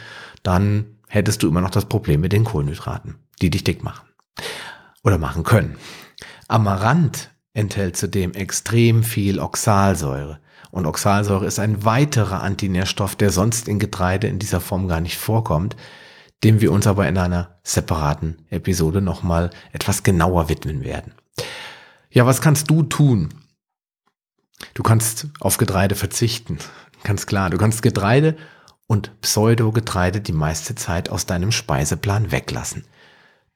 dann 0.41 0.85
hättest 1.07 1.43
du 1.43 1.47
immer 1.47 1.61
noch 1.61 1.69
das 1.69 1.85
Problem 1.85 2.21
mit 2.21 2.33
den 2.33 2.45
Kohlenhydraten, 2.45 3.15
die 3.41 3.49
dich 3.49 3.63
dick 3.63 3.83
machen 3.83 4.07
oder 5.03 5.17
machen 5.17 5.43
können. 5.43 5.77
Amaranth 6.47 7.29
enthält 7.53 7.97
zudem 7.97 8.33
extrem 8.33 9.03
viel 9.03 9.39
Oxalsäure. 9.39 10.39
Und 10.71 10.85
Oxalsäure 10.85 11.45
ist 11.45 11.59
ein 11.59 11.85
weiterer 11.85 12.41
Antinährstoff, 12.41 13.15
der 13.15 13.31
sonst 13.31 13.67
in 13.67 13.79
Getreide 13.79 14.27
in 14.27 14.39
dieser 14.39 14.61
Form 14.61 14.87
gar 14.87 15.01
nicht 15.01 15.17
vorkommt, 15.17 15.75
dem 16.43 16.61
wir 16.61 16.71
uns 16.71 16.87
aber 16.87 17.07
in 17.07 17.17
einer 17.17 17.57
separaten 17.63 18.45
Episode 18.49 19.01
nochmal 19.01 19.49
etwas 19.71 20.03
genauer 20.03 20.49
widmen 20.49 20.83
werden. 20.83 21.13
Ja, 22.09 22.25
was 22.25 22.41
kannst 22.41 22.69
du 22.69 22.83
tun, 22.83 23.29
Du 24.73 24.83
kannst 24.83 25.27
auf 25.39 25.57
Getreide 25.57 25.95
verzichten. 25.95 26.57
Ganz 27.03 27.25
klar. 27.25 27.49
Du 27.49 27.57
kannst 27.57 27.81
Getreide 27.81 28.35
und 28.87 29.21
Pseudogetreide 29.21 30.21
die 30.21 30.33
meiste 30.33 30.75
Zeit 30.75 31.09
aus 31.09 31.25
deinem 31.25 31.51
Speiseplan 31.51 32.31
weglassen. 32.31 32.85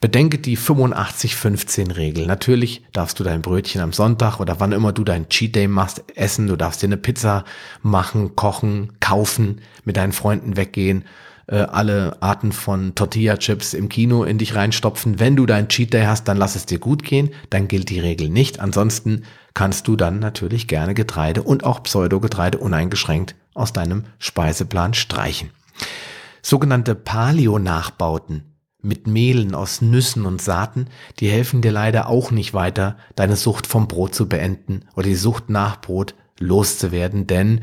Bedenke 0.02 0.40
die 0.40 0.58
85-15-Regel. 0.58 2.26
Natürlich 2.26 2.84
darfst 2.92 3.20
du 3.20 3.24
dein 3.24 3.44
Brötchen 3.44 3.82
am 3.82 3.94
Sonntag 3.94 4.40
oder 4.40 4.60
wann 4.60 4.72
immer 4.72 4.94
du 4.94 5.04
dein 5.04 5.30
Cheat 5.30 5.56
Day 5.56 5.68
machst, 5.68 6.04
essen. 6.16 6.48
Du 6.48 6.56
darfst 6.56 6.82
dir 6.82 6.88
eine 6.88 6.98
Pizza 6.98 7.46
machen, 7.84 8.36
kochen, 8.36 8.94
kaufen, 9.00 9.62
mit 9.86 9.98
deinen 9.98 10.12
Freunden 10.12 10.58
weggehen, 10.58 11.06
äh, 11.46 11.58
alle 11.58 12.18
Arten 12.20 12.52
von 12.52 12.96
Tortilla-Chips 12.96 13.76
im 13.76 13.90
Kino 13.90 14.24
in 14.24 14.40
dich 14.40 14.56
reinstopfen. 14.56 15.20
Wenn 15.20 15.36
du 15.36 15.46
dein 15.46 15.68
Cheat 15.68 15.94
Day 15.94 16.06
hast, 16.06 16.28
dann 16.28 16.38
lass 16.38 16.56
es 16.56 16.66
dir 16.66 16.80
gut 16.80 17.04
gehen. 17.04 17.30
Dann 17.52 17.68
gilt 17.68 17.92
die 17.92 18.00
Regel 18.00 18.30
nicht. 18.30 18.60
Ansonsten 18.60 19.22
kannst 19.54 19.88
du 19.88 19.96
dann 19.96 20.20
natürlich 20.20 20.68
gerne 20.68 20.94
Getreide 20.94 21.44
und 21.44 21.64
auch 21.64 21.84
Pseudogetreide 21.84 22.58
uneingeschränkt 22.58 23.36
aus 23.54 23.74
deinem 23.74 24.06
Speiseplan 24.20 24.94
streichen. 24.94 25.52
Sogenannte 26.42 26.96
Paleo-Nachbauten 26.96 28.44
mit 28.82 29.08
Mehlen 29.08 29.54
aus 29.54 29.82
Nüssen 29.82 30.26
und 30.26 30.42
Saaten, 30.42 30.88
die 31.20 31.30
helfen 31.30 31.62
dir 31.62 31.72
leider 31.72 32.08
auch 32.08 32.32
nicht 32.32 32.54
weiter, 32.54 32.98
deine 33.16 33.36
Sucht 33.36 33.68
vom 33.68 33.88
Brot 33.88 34.16
zu 34.16 34.28
beenden 34.28 34.86
oder 34.96 35.08
die 35.08 35.16
Sucht 35.16 35.50
nach 35.50 35.80
Brot 35.82 36.16
loszuwerden, 36.40 37.28
denn 37.28 37.62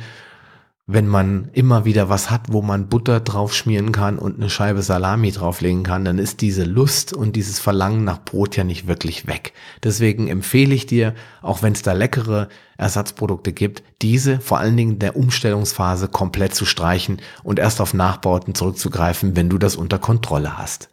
wenn 0.90 1.06
man 1.06 1.50
immer 1.52 1.84
wieder 1.84 2.08
was 2.08 2.30
hat, 2.30 2.46
wo 2.48 2.62
man 2.62 2.88
Butter 2.88 3.20
drauf 3.20 3.54
schmieren 3.54 3.92
kann 3.92 4.18
und 4.18 4.36
eine 4.36 4.48
Scheibe 4.48 4.80
Salami 4.80 5.30
drauflegen 5.30 5.82
kann, 5.82 6.02
dann 6.06 6.18
ist 6.18 6.40
diese 6.40 6.64
Lust 6.64 7.12
und 7.12 7.36
dieses 7.36 7.60
Verlangen 7.60 8.04
nach 8.04 8.24
Brot 8.24 8.56
ja 8.56 8.64
nicht 8.64 8.86
wirklich 8.86 9.26
weg. 9.26 9.52
Deswegen 9.82 10.28
empfehle 10.28 10.74
ich 10.74 10.86
dir, 10.86 11.14
auch 11.42 11.62
wenn 11.62 11.74
es 11.74 11.82
da 11.82 11.92
leckere 11.92 12.48
Ersatzprodukte 12.78 13.52
gibt, 13.52 13.82
diese 14.00 14.40
vor 14.40 14.60
allen 14.60 14.78
Dingen 14.78 14.92
in 14.92 14.98
der 14.98 15.14
Umstellungsphase 15.14 16.08
komplett 16.08 16.54
zu 16.54 16.64
streichen 16.64 17.20
und 17.42 17.58
erst 17.58 17.82
auf 17.82 17.92
Nachbauten 17.92 18.54
zurückzugreifen, 18.54 19.36
wenn 19.36 19.50
du 19.50 19.58
das 19.58 19.76
unter 19.76 19.98
Kontrolle 19.98 20.56
hast. 20.56 20.88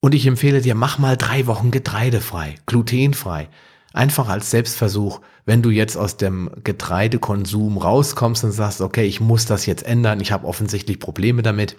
Und 0.00 0.14
ich 0.14 0.26
empfehle 0.26 0.62
dir, 0.62 0.74
mach 0.74 0.98
mal 0.98 1.18
drei 1.18 1.46
Wochen 1.46 1.70
getreidefrei, 1.70 2.54
glutenfrei. 2.64 3.50
Einfach 3.92 4.28
als 4.28 4.50
Selbstversuch, 4.50 5.20
wenn 5.44 5.62
du 5.62 5.70
jetzt 5.70 5.96
aus 5.96 6.16
dem 6.16 6.50
Getreidekonsum 6.64 7.78
rauskommst 7.78 8.44
und 8.44 8.52
sagst, 8.52 8.80
okay, 8.80 9.04
ich 9.04 9.20
muss 9.20 9.46
das 9.46 9.66
jetzt 9.66 9.84
ändern, 9.84 10.20
ich 10.20 10.32
habe 10.32 10.46
offensichtlich 10.46 10.98
Probleme 10.98 11.42
damit, 11.42 11.76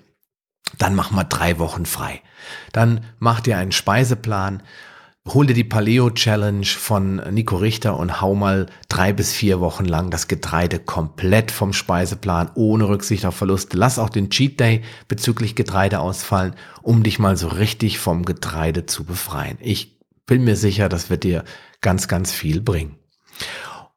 dann 0.78 0.96
mach 0.96 1.12
mal 1.12 1.24
drei 1.24 1.60
Wochen 1.60 1.86
frei. 1.86 2.22
Dann 2.72 3.02
mach 3.20 3.40
dir 3.40 3.58
einen 3.58 3.72
Speiseplan, 3.72 4.64
hol 5.28 5.46
dir 5.46 5.54
die 5.54 5.64
Paleo 5.64 6.10
Challenge 6.10 6.66
von 6.66 7.16
Nico 7.32 7.56
Richter 7.56 7.98
und 7.98 8.22
hau 8.22 8.36
mal 8.36 8.66
drei 8.90 9.14
bis 9.14 9.32
vier 9.32 9.60
Wochen 9.62 9.86
lang 9.86 10.10
das 10.10 10.28
Getreide 10.28 10.80
komplett 10.80 11.52
vom 11.52 11.72
Speiseplan, 11.72 12.52
ohne 12.56 12.90
Rücksicht 12.90 13.26
auf 13.26 13.36
Verluste. 13.36 13.78
Lass 13.78 14.00
auch 14.00 14.10
den 14.10 14.30
Cheat 14.30 14.60
Day 14.60 14.82
bezüglich 15.08 15.56
Getreide 15.56 16.00
ausfallen, 16.00 16.56
um 16.82 17.04
dich 17.04 17.20
mal 17.20 17.38
so 17.38 17.48
richtig 17.48 18.00
vom 18.00 18.26
Getreide 18.26 18.86
zu 18.86 19.06
befreien. 19.06 19.58
Ich 19.62 19.93
bin 20.26 20.44
mir 20.44 20.56
sicher, 20.56 20.90
das 20.90 21.10
wird 21.10 21.24
dir 21.24 21.44
ganz, 21.82 22.08
ganz 22.08 22.32
viel 22.32 22.62
bringen. 22.62 22.96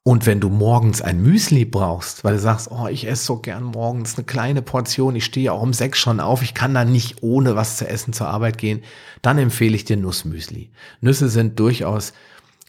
Und 0.03 0.25
wenn 0.25 0.39
du 0.39 0.51
morgens 0.51 1.03
ein 1.03 1.21
Müsli 1.21 1.65
brauchst, 1.65 2.23
weil 2.23 2.35
du 2.35 2.41
sagst, 2.41 2.71
oh, 2.71 2.87
ich 2.87 3.09
esse 3.09 3.25
so 3.25 3.39
gern 3.39 3.65
morgens 3.65 4.17
eine 4.17 4.25
kleine 4.25 4.63
Portion, 4.63 5.17
ich 5.17 5.25
stehe 5.25 5.53
auch 5.53 5.61
um 5.61 5.73
sechs 5.73 5.99
schon 5.99 6.21
auf, 6.21 6.43
ich 6.43 6.55
kann 6.55 6.75
da 6.75 6.85
nicht 6.85 7.25
ohne 7.25 7.57
was 7.57 7.77
zu 7.77 7.89
essen 7.89 8.13
zur 8.13 8.29
Arbeit 8.29 8.57
gehen, 8.57 8.85
dann 9.21 9.37
empfehle 9.37 9.75
ich 9.75 9.85
dir 9.85 9.97
Nussmüsli. 9.97 10.71
Nüsse 11.01 11.29
sind 11.29 11.59
durchaus 11.59 12.13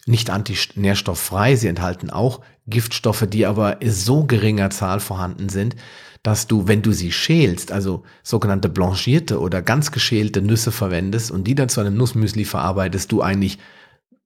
nicht 0.04 0.30
antinährstofffrei, 0.30 1.54
sie 1.54 1.68
enthalten 1.68 2.10
auch 2.10 2.40
Giftstoffe, 2.66 3.26
die 3.28 3.46
aber 3.46 3.82
in 3.82 3.92
so 3.92 4.24
geringer 4.24 4.70
Zahl 4.70 4.98
vorhanden 4.98 5.48
sind, 5.48 5.76
dass 6.22 6.46
du, 6.46 6.66
wenn 6.66 6.82
du 6.82 6.92
sie 6.92 7.12
schälst, 7.12 7.72
also 7.72 8.02
sogenannte 8.22 8.68
blanchierte 8.68 9.40
oder 9.40 9.62
ganz 9.62 9.92
geschälte 9.92 10.42
Nüsse 10.42 10.72
verwendest 10.72 11.30
und 11.30 11.44
die 11.44 11.54
dann 11.54 11.68
zu 11.68 11.80
einem 11.80 11.96
Nussmüsli 11.96 12.44
verarbeitest, 12.44 13.10
du 13.12 13.22
eigentlich 13.22 13.58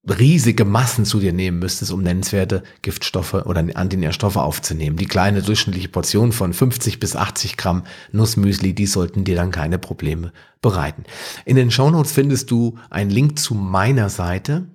riesige 0.08 0.64
Massen 0.64 1.04
zu 1.04 1.20
dir 1.20 1.32
nehmen 1.32 1.60
müsstest, 1.60 1.92
um 1.92 2.02
nennenswerte 2.02 2.64
Giftstoffe 2.82 3.34
oder 3.34 3.64
Antinährstoffe 3.74 4.36
aufzunehmen. 4.36 4.96
Die 4.96 5.06
kleine 5.06 5.42
durchschnittliche 5.42 5.88
Portion 5.88 6.32
von 6.32 6.52
50 6.52 6.98
bis 6.98 7.14
80 7.14 7.56
Gramm 7.56 7.84
Nussmüsli, 8.10 8.74
die 8.74 8.86
sollten 8.86 9.22
dir 9.22 9.36
dann 9.36 9.52
keine 9.52 9.78
Probleme 9.78 10.32
bereiten. 10.60 11.04
In 11.44 11.54
den 11.54 11.70
Shownotes 11.70 12.10
findest 12.10 12.50
du 12.50 12.78
einen 12.90 13.10
Link 13.10 13.38
zu 13.38 13.54
meiner 13.54 14.08
Seite, 14.08 14.66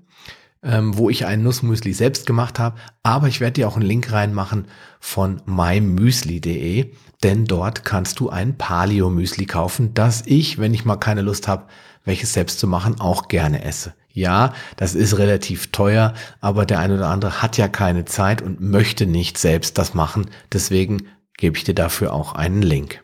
ähm, 0.63 0.98
wo 0.98 1.10
ich 1.10 1.26
einen 1.26 1.43
Nussmüsli 1.43 1.93
selbst 1.93 2.26
gemacht 2.26 2.60
habe, 2.60 2.78
aber 3.04 3.28
ich 3.28 3.39
werde 3.39 3.54
dir 3.54 3.67
auch 3.67 3.76
einen 3.76 3.86
Link 3.86 4.12
reinmachen 4.12 4.67
von 5.00 5.41
mymüsli.de, 5.46 6.91
denn 7.24 7.46
dort 7.46 7.86
kannst 7.86 8.20
du 8.20 8.30
ein 8.30 8.58
Paleo-Müsli 8.58 9.46
kaufen, 9.46 9.93
das 9.93 10.24
ich, 10.26 10.58
wenn 10.58 10.74
ich 10.74 10.86
mal 10.86 10.98
keine 10.98 11.22
Lust 11.22 11.48
habe, 11.48 11.65
welches 12.06 12.34
selbst 12.34 12.60
zu 12.60 12.67
machen, 12.67 13.00
auch 13.00 13.28
gerne 13.28 13.63
esse. 13.63 13.93
Ja, 14.12 14.54
das 14.78 14.96
ist 14.96 15.20
relativ 15.20 15.72
teuer, 15.72 16.13
aber 16.41 16.65
der 16.65 16.80
eine 16.80 16.96
oder 16.96 17.10
andere 17.10 17.43
hat 17.43 17.58
ja 17.58 17.67
keine 17.67 18.06
Zeit 18.06 18.41
und 18.41 18.62
möchte 18.62 19.06
nicht 19.06 19.38
selbst 19.38 19.78
das 19.78 19.93
machen. 19.93 20.30
Deswegen 20.52 21.08
gebe 21.38 21.56
ich 21.56 21.63
dir 21.63 21.76
dafür 21.76 22.13
auch 22.13 22.34
einen 22.34 22.63
Link. 22.63 23.04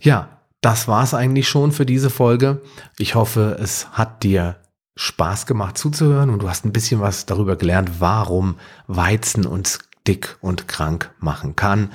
Ja, 0.00 0.40
das 0.62 0.88
war's 0.88 1.12
eigentlich 1.12 1.46
schon 1.46 1.72
für 1.72 1.84
diese 1.84 2.08
Folge. 2.08 2.62
Ich 2.98 3.14
hoffe, 3.14 3.58
es 3.60 3.90
hat 3.92 4.22
dir 4.22 4.56
Spaß 4.96 5.46
gemacht 5.46 5.76
zuzuhören 5.76 6.30
und 6.30 6.42
du 6.42 6.48
hast 6.48 6.64
ein 6.64 6.72
bisschen 6.72 7.00
was 7.00 7.26
darüber 7.26 7.56
gelernt, 7.56 8.00
warum 8.00 8.56
Weizen 8.86 9.46
uns 9.46 9.80
dick 10.06 10.36
und 10.40 10.68
krank 10.68 11.10
machen 11.18 11.56
kann 11.56 11.90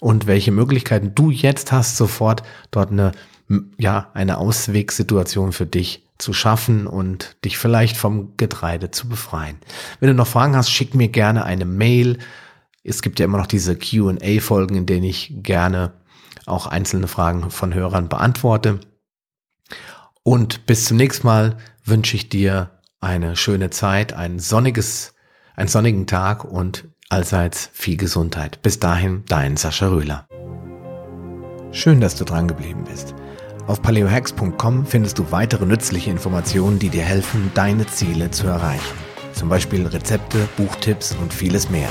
und 0.00 0.26
welche 0.26 0.52
Möglichkeiten 0.52 1.14
du 1.14 1.30
jetzt 1.30 1.72
hast, 1.72 1.96
sofort 1.96 2.42
dort 2.70 2.90
eine, 2.90 3.12
ja, 3.78 4.10
eine 4.14 4.38
Auswegsituation 4.38 5.52
für 5.52 5.66
dich 5.66 6.04
zu 6.18 6.32
schaffen 6.32 6.86
und 6.86 7.36
dich 7.44 7.58
vielleicht 7.58 7.96
vom 7.96 8.36
Getreide 8.36 8.90
zu 8.90 9.08
befreien. 9.08 9.56
Wenn 9.98 10.08
du 10.08 10.14
noch 10.14 10.26
Fragen 10.26 10.54
hast, 10.54 10.70
schick 10.70 10.94
mir 10.94 11.08
gerne 11.08 11.44
eine 11.44 11.64
Mail. 11.64 12.18
Es 12.84 13.02
gibt 13.02 13.18
ja 13.18 13.24
immer 13.24 13.38
noch 13.38 13.46
diese 13.46 13.76
QA-Folgen, 13.76 14.76
in 14.76 14.86
denen 14.86 15.04
ich 15.04 15.32
gerne 15.42 15.92
auch 16.46 16.66
einzelne 16.66 17.08
Fragen 17.08 17.50
von 17.50 17.74
Hörern 17.74 18.08
beantworte. 18.08 18.78
Und 20.26 20.64
bis 20.64 20.86
zum 20.86 20.96
nächsten 20.96 21.26
Mal 21.26 21.58
wünsche 21.84 22.16
ich 22.16 22.30
dir 22.30 22.70
eine 22.98 23.36
schöne 23.36 23.68
Zeit, 23.68 24.14
ein 24.14 24.38
sonniges, 24.38 25.12
einen 25.54 25.68
sonnigen 25.68 26.06
Tag 26.06 26.44
und 26.44 26.88
allseits 27.10 27.68
viel 27.74 27.98
Gesundheit. 27.98 28.62
Bis 28.62 28.80
dahin, 28.80 29.24
dein 29.28 29.58
Sascha 29.58 29.88
Röhler. 29.88 30.26
Schön, 31.72 32.00
dass 32.00 32.16
du 32.16 32.24
dran 32.24 32.48
geblieben 32.48 32.84
bist. 32.84 33.14
Auf 33.66 33.82
paleohacks.com 33.82 34.86
findest 34.86 35.18
du 35.18 35.30
weitere 35.30 35.66
nützliche 35.66 36.10
Informationen, 36.10 36.78
die 36.78 36.88
dir 36.88 37.02
helfen, 37.02 37.50
deine 37.52 37.86
Ziele 37.86 38.30
zu 38.30 38.46
erreichen. 38.46 38.96
Zum 39.34 39.50
Beispiel 39.50 39.86
Rezepte, 39.86 40.48
Buchtipps 40.56 41.14
und 41.20 41.34
vieles 41.34 41.68
mehr. 41.68 41.90